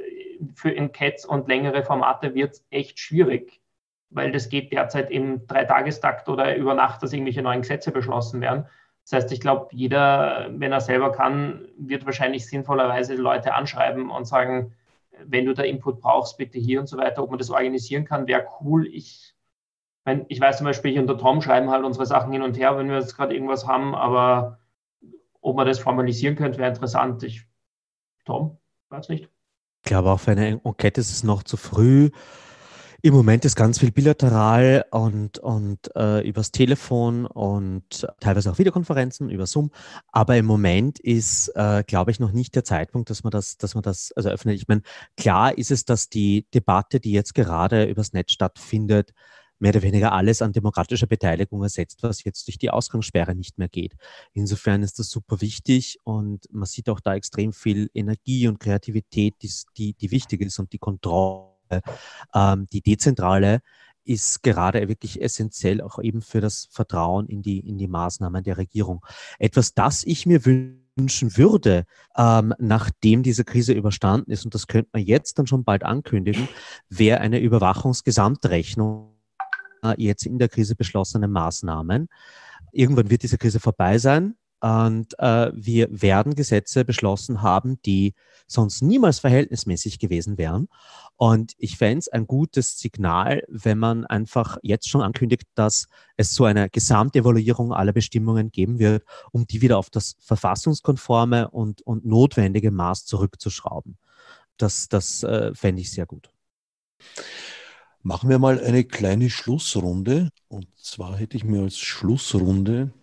[0.56, 3.62] für Enquetes und längere Formate wird echt schwierig,
[4.10, 8.66] weil das geht derzeit im Dreitagestakt oder über Nacht, dass irgendwelche neuen Gesetze beschlossen werden.
[9.04, 14.26] Das heißt, ich glaube, jeder, wenn er selber kann, wird wahrscheinlich sinnvollerweise Leute anschreiben und
[14.26, 14.74] sagen,
[15.26, 18.28] wenn du da Input brauchst, bitte hier und so weiter, ob man das organisieren kann,
[18.28, 18.88] wäre cool.
[18.88, 19.36] Ich,
[20.06, 22.58] mein, ich weiß zum Beispiel, ich und der Tom schreiben halt unsere Sachen hin und
[22.58, 24.60] her, wenn wir jetzt gerade irgendwas haben, aber
[25.42, 27.24] ob man das formalisieren könnte, wäre interessant.
[27.24, 27.46] Ich,
[28.26, 28.58] Tom,
[28.90, 29.30] weiß nicht.
[29.84, 32.10] Ich glaube, auch für eine Enquete ist es noch zu früh.
[33.06, 39.30] Im Moment ist ganz viel bilateral und, und äh, übers Telefon und teilweise auch Videokonferenzen
[39.30, 39.72] über Zoom.
[40.14, 43.76] Aber im Moment ist, äh, glaube ich, noch nicht der Zeitpunkt, dass man das, dass
[43.76, 44.56] man das also öffnet.
[44.56, 44.84] Ich meine,
[45.18, 49.12] klar ist es, dass die Debatte, die jetzt gerade übers Netz stattfindet,
[49.60, 53.68] mehr oder weniger alles an demokratischer Beteiligung ersetzt, was jetzt durch die Ausgangssperre nicht mehr
[53.68, 53.96] geht.
[54.32, 59.36] Insofern ist das super wichtig und man sieht auch da extrem viel Energie und Kreativität,
[59.42, 61.53] die, die, die wichtig ist und die Kontrolle,
[62.34, 63.62] ähm, die dezentrale
[64.06, 68.58] ist gerade wirklich essentiell auch eben für das Vertrauen in die, in die Maßnahmen der
[68.58, 69.06] Regierung.
[69.40, 71.86] Etwas, das ich mir wünschen würde,
[72.18, 76.48] ähm, nachdem diese Krise überstanden ist, und das könnte man jetzt dann schon bald ankündigen,
[76.90, 79.14] wäre eine Überwachungsgesamtrechnung
[79.84, 82.10] äh, jetzt in der Krise beschlossene Maßnahmen.
[82.72, 84.36] Irgendwann wird diese Krise vorbei sein.
[84.64, 88.14] Und äh, wir werden Gesetze beschlossen haben, die
[88.48, 90.70] sonst niemals verhältnismäßig gewesen wären.
[91.18, 96.34] Und ich fände es ein gutes Signal, wenn man einfach jetzt schon ankündigt, dass es
[96.34, 99.04] so eine Gesamtevaluierung aller Bestimmungen geben wird,
[99.34, 103.98] um die wieder auf das verfassungskonforme und, und notwendige Maß zurückzuschrauben.
[104.56, 106.30] Das, das äh, fände ich sehr gut.
[108.02, 110.30] Machen wir mal eine kleine Schlussrunde.
[110.48, 112.94] Und zwar hätte ich mir als Schlussrunde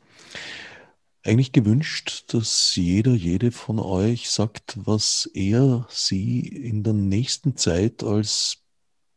[1.23, 8.03] eigentlich gewünscht, dass jeder, jede von euch sagt, was er, sie in der nächsten Zeit
[8.03, 8.59] als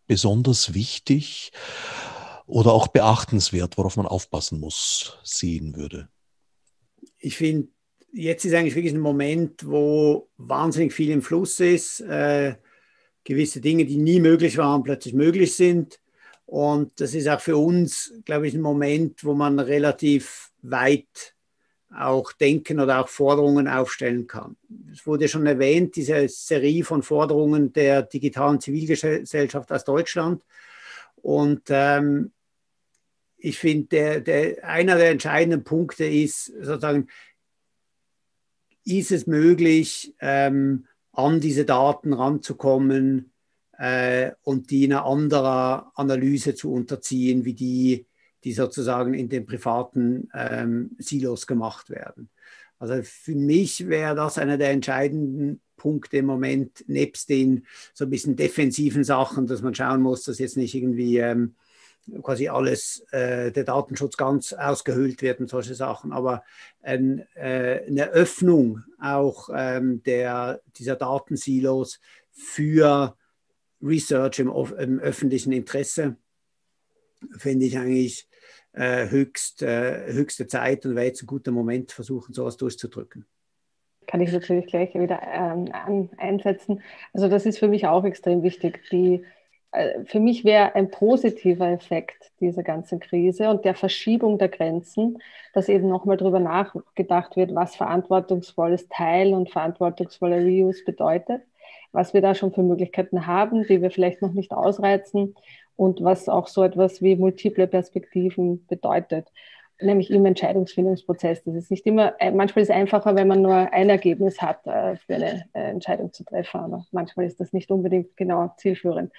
[0.07, 1.51] besonders wichtig
[2.45, 6.09] oder auch beachtenswert, worauf man aufpassen muss, sehen würde.
[7.19, 7.69] Ich finde,
[8.11, 12.01] jetzt ist eigentlich wirklich ein Moment, wo wahnsinnig viel im Fluss ist.
[12.01, 12.55] Äh,
[13.23, 15.99] gewisse Dinge, die nie möglich waren, plötzlich möglich sind.
[16.45, 21.32] Und das ist auch für uns, glaube ich, ein Moment, wo man relativ weit
[21.97, 24.55] auch denken oder auch Forderungen aufstellen kann.
[24.91, 30.43] Es wurde schon erwähnt, diese Serie von Forderungen der digitalen Zivilgesellschaft aus Deutschland.
[31.15, 32.31] Und ähm,
[33.37, 37.07] ich finde, der, der, einer der entscheidenden Punkte ist sozusagen,
[38.85, 43.31] ist es möglich, ähm, an diese Daten ranzukommen
[43.77, 48.05] äh, und die einer anderen Analyse zu unterziehen, wie die
[48.43, 52.29] die sozusagen in den privaten ähm, Silos gemacht werden.
[52.79, 58.09] Also für mich wäre das einer der entscheidenden Punkte im Moment, nebst den so ein
[58.09, 61.55] bisschen defensiven Sachen, dass man schauen muss, dass jetzt nicht irgendwie ähm,
[62.21, 66.43] quasi alles, äh, der Datenschutz ganz ausgehöhlt wird und solche Sachen, aber
[66.81, 71.99] ein, äh, eine Öffnung auch ähm, der, dieser Datensilos
[72.31, 73.15] für
[73.81, 76.17] Research im, im öffentlichen Interesse,
[77.37, 78.27] finde ich eigentlich
[78.73, 83.25] äh, höchst, äh, höchste Zeit und wäre jetzt ein guter Moment, versuchen, sowas durchzudrücken.
[84.07, 86.81] Kann ich natürlich gleich wieder ähm, an, einsetzen.
[87.13, 88.81] Also das ist für mich auch extrem wichtig.
[88.91, 89.23] Die,
[89.71, 95.19] äh, für mich wäre ein positiver Effekt dieser ganzen Krise und der Verschiebung der Grenzen,
[95.53, 101.43] dass eben nochmal darüber nachgedacht wird, was verantwortungsvolles Teilen und verantwortungsvoller Reuse bedeutet,
[101.91, 105.35] was wir da schon für Möglichkeiten haben, die wir vielleicht noch nicht ausreizen
[105.75, 109.27] und was auch so etwas wie multiple Perspektiven bedeutet,
[109.81, 111.43] nämlich im Entscheidungsfindungsprozess.
[111.43, 114.65] Das ist nicht immer, äh, manchmal ist es einfacher, wenn man nur ein Ergebnis hat,
[114.65, 119.11] äh, für eine äh, Entscheidung zu treffen, aber manchmal ist das nicht unbedingt genau zielführend.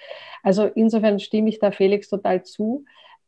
[0.43, 2.85] Also insofern stimme ich da Felix total zu.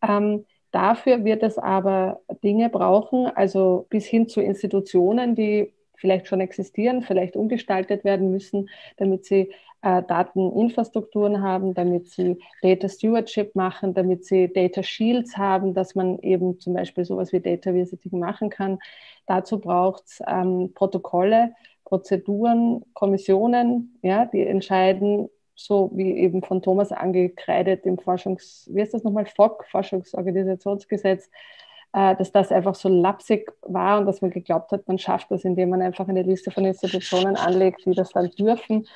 [0.08, 6.40] Ähm, dafür wird es aber Dinge brauchen, also bis hin zu Institutionen, die vielleicht schon
[6.40, 13.94] existieren, vielleicht umgestaltet werden müssen, damit sie äh, Dateninfrastrukturen haben, damit sie Data Stewardship machen,
[13.94, 18.50] damit sie Data Shields haben, dass man eben zum Beispiel sowas wie Data Visiting machen
[18.50, 18.80] kann.
[19.26, 21.54] Dazu braucht es ähm, Protokolle,
[21.86, 28.94] Prozeduren, Kommissionen, ja, die entscheiden, so wie eben von Thomas angekreidet im Forschungs, wie ist
[28.94, 31.30] das nochmal, FOC, Forschungsorganisationsgesetz,
[32.16, 35.70] dass das einfach so lapsig war und dass man geglaubt hat, man schafft das, indem
[35.70, 38.88] man einfach eine Liste von Institutionen anlegt, die das dann dürfen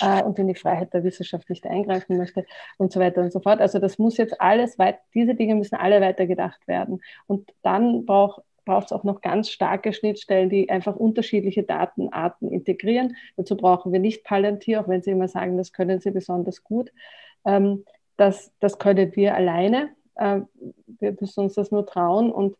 [0.00, 2.46] äh, und in die Freiheit der Wissenschaft nicht eingreifen möchte
[2.78, 3.60] und so weiter und so fort.
[3.60, 7.02] Also das muss jetzt alles weit, diese Dinge müssen alle weitergedacht werden.
[7.26, 13.16] Und dann braucht braucht es auch noch ganz starke Schnittstellen, die einfach unterschiedliche Datenarten integrieren.
[13.36, 16.90] Dazu brauchen wir nicht Palantir, auch wenn Sie immer sagen, das können Sie besonders gut.
[17.46, 17.84] Ähm,
[18.16, 19.90] das, das können wir alleine.
[20.16, 20.40] Äh,
[20.86, 22.56] wir müssen uns das nur trauen und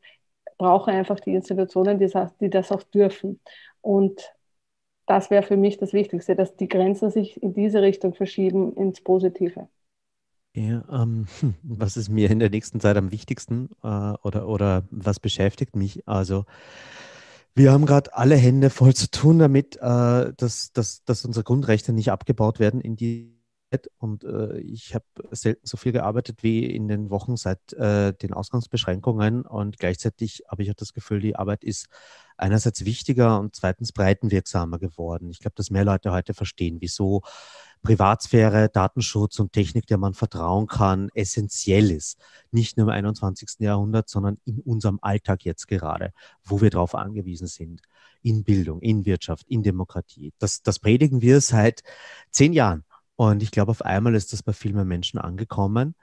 [0.58, 3.40] brauchen einfach die Institutionen, die, das auch dürfen.
[3.80, 4.32] Und
[5.06, 9.00] das wäre für mich das Wichtigste, dass die Grenzen sich in diese Richtung verschieben ins
[9.00, 9.68] Positive.
[10.54, 11.26] Ja, ähm,
[11.62, 16.08] was ist mir in der nächsten Zeit am wichtigsten äh, oder, oder was beschäftigt mich?
[16.08, 16.44] Also
[17.54, 21.92] wir haben gerade alle Hände voll zu tun damit, äh, dass, dass, dass unsere Grundrechte
[21.92, 23.35] nicht abgebaut werden in die
[23.98, 28.32] und äh, ich habe selten so viel gearbeitet wie in den Wochen seit äh, den
[28.32, 31.88] Ausgangsbeschränkungen und gleichzeitig habe ich auch das Gefühl, die Arbeit ist
[32.36, 35.30] einerseits wichtiger und zweitens breitenwirksamer geworden.
[35.30, 37.22] Ich glaube, dass mehr Leute heute verstehen, wieso
[37.82, 42.18] Privatsphäre, Datenschutz und Technik, der man vertrauen kann, essentiell ist.
[42.50, 43.60] Nicht nur im 21.
[43.60, 46.12] Jahrhundert, sondern in unserem Alltag jetzt gerade,
[46.42, 47.82] wo wir darauf angewiesen sind.
[48.22, 50.32] In Bildung, in Wirtschaft, in Demokratie.
[50.38, 51.82] Das, das predigen wir seit
[52.30, 52.84] zehn Jahren.
[53.16, 55.94] Und ich glaube, auf einmal ist das bei vielen Menschen angekommen.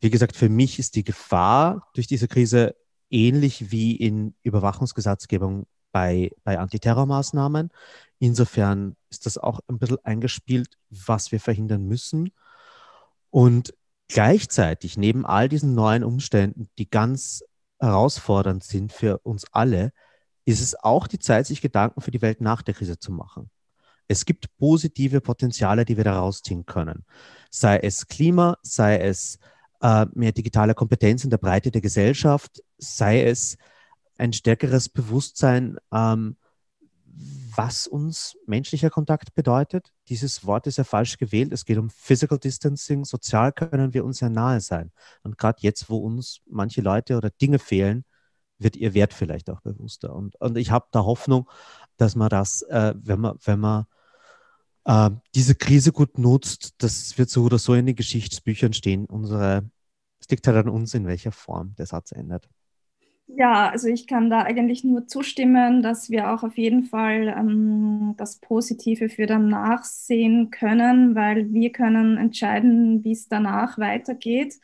[0.00, 2.76] Wie gesagt, für mich ist die Gefahr durch diese Krise
[3.10, 7.70] ähnlich wie in Überwachungsgesetzgebung bei, bei Antiterrormaßnahmen.
[8.18, 12.32] Insofern ist das auch ein bisschen eingespielt, was wir verhindern müssen.
[13.30, 13.74] Und
[14.08, 17.42] gleichzeitig, neben all diesen neuen Umständen, die ganz
[17.78, 19.92] herausfordernd sind für uns alle,
[20.44, 23.50] ist es auch die Zeit, sich Gedanken für die Welt nach der Krise zu machen.
[24.10, 27.04] Es gibt positive Potenziale, die wir da rausziehen können.
[27.48, 29.38] Sei es Klima, sei es
[29.82, 33.56] äh, mehr digitale Kompetenz in der Breite der Gesellschaft, sei es
[34.18, 36.36] ein stärkeres Bewusstsein, ähm,
[37.54, 39.92] was uns menschlicher Kontakt bedeutet.
[40.08, 41.52] Dieses Wort ist ja falsch gewählt.
[41.52, 43.04] Es geht um Physical Distancing.
[43.04, 44.90] Sozial können wir uns ja nahe sein.
[45.22, 48.04] Und gerade jetzt, wo uns manche Leute oder Dinge fehlen,
[48.58, 50.12] wird ihr Wert vielleicht auch bewusster.
[50.16, 51.48] Und, und ich habe da Hoffnung,
[51.96, 53.86] dass man das, äh, wenn man, wenn man
[54.84, 59.06] äh, diese Krise gut nutzt, das wird so oder so in den Geschichtsbüchern stehen.
[59.06, 59.68] Unsere,
[60.20, 62.48] es liegt halt an uns, in welcher Form der Satz endet.
[63.36, 68.14] Ja, also ich kann da eigentlich nur zustimmen, dass wir auch auf jeden Fall ähm,
[68.16, 74.56] das Positive für danach sehen können, weil wir können entscheiden, wie es danach weitergeht.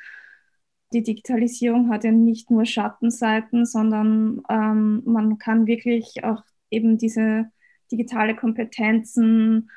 [0.92, 7.50] Die Digitalisierung hat ja nicht nur Schattenseiten, sondern ähm, man kann wirklich auch eben diese
[7.92, 9.70] digitale Kompetenzen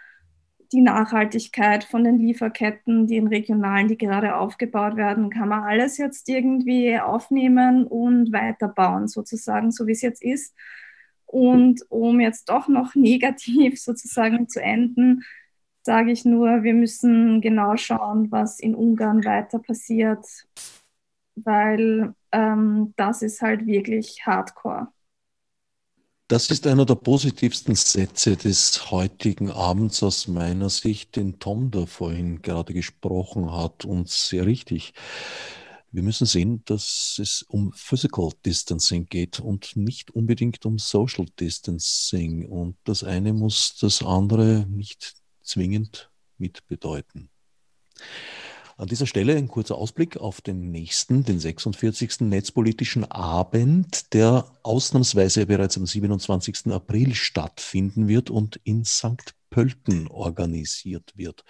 [0.71, 6.29] die Nachhaltigkeit von den Lieferketten, den regionalen, die gerade aufgebaut werden, kann man alles jetzt
[6.29, 10.55] irgendwie aufnehmen und weiterbauen, sozusagen, so wie es jetzt ist.
[11.25, 15.23] Und um jetzt doch noch negativ sozusagen zu enden,
[15.83, 20.25] sage ich nur, wir müssen genau schauen, was in Ungarn weiter passiert,
[21.35, 24.89] weil ähm, das ist halt wirklich hardcore.
[26.29, 31.87] Das ist einer der positivsten Sätze des heutigen Abends aus meiner Sicht, den Tom da
[31.87, 34.93] vorhin gerade gesprochen hat und sehr richtig.
[35.91, 42.47] Wir müssen sehen, dass es um Physical Distancing geht und nicht unbedingt um Social Distancing.
[42.47, 47.31] Und das eine muss das andere nicht zwingend mitbedeuten.
[48.79, 52.21] An dieser Stelle ein kurzer Ausblick auf den nächsten, den 46.
[52.21, 56.67] Netzpolitischen Abend, der ausnahmsweise bereits am 27.
[56.67, 59.35] April stattfinden wird und in St.
[59.49, 61.43] Pölten organisiert wird.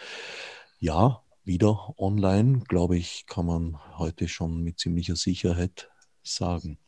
[0.80, 5.88] Ja, wieder online, glaube ich, kann man heute schon mit ziemlicher Sicherheit
[6.24, 6.80] sagen.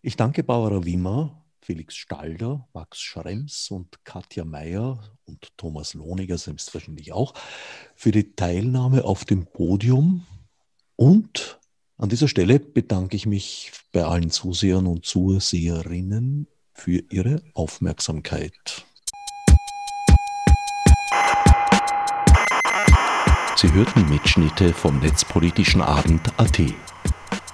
[0.00, 7.12] Ich danke Barbara Wimmer Felix Stalder, Max Schrems und Katja Meyer und Thomas Lohniger selbstverständlich
[7.12, 7.34] auch
[7.94, 10.26] für die Teilnahme auf dem Podium.
[10.96, 11.60] Und
[11.98, 18.86] an dieser Stelle bedanke ich mich bei allen Zusehern und Zuseherinnen für ihre Aufmerksamkeit.
[23.56, 26.62] Sie hörten Mitschnitte vom Netzpolitischen Abend AT.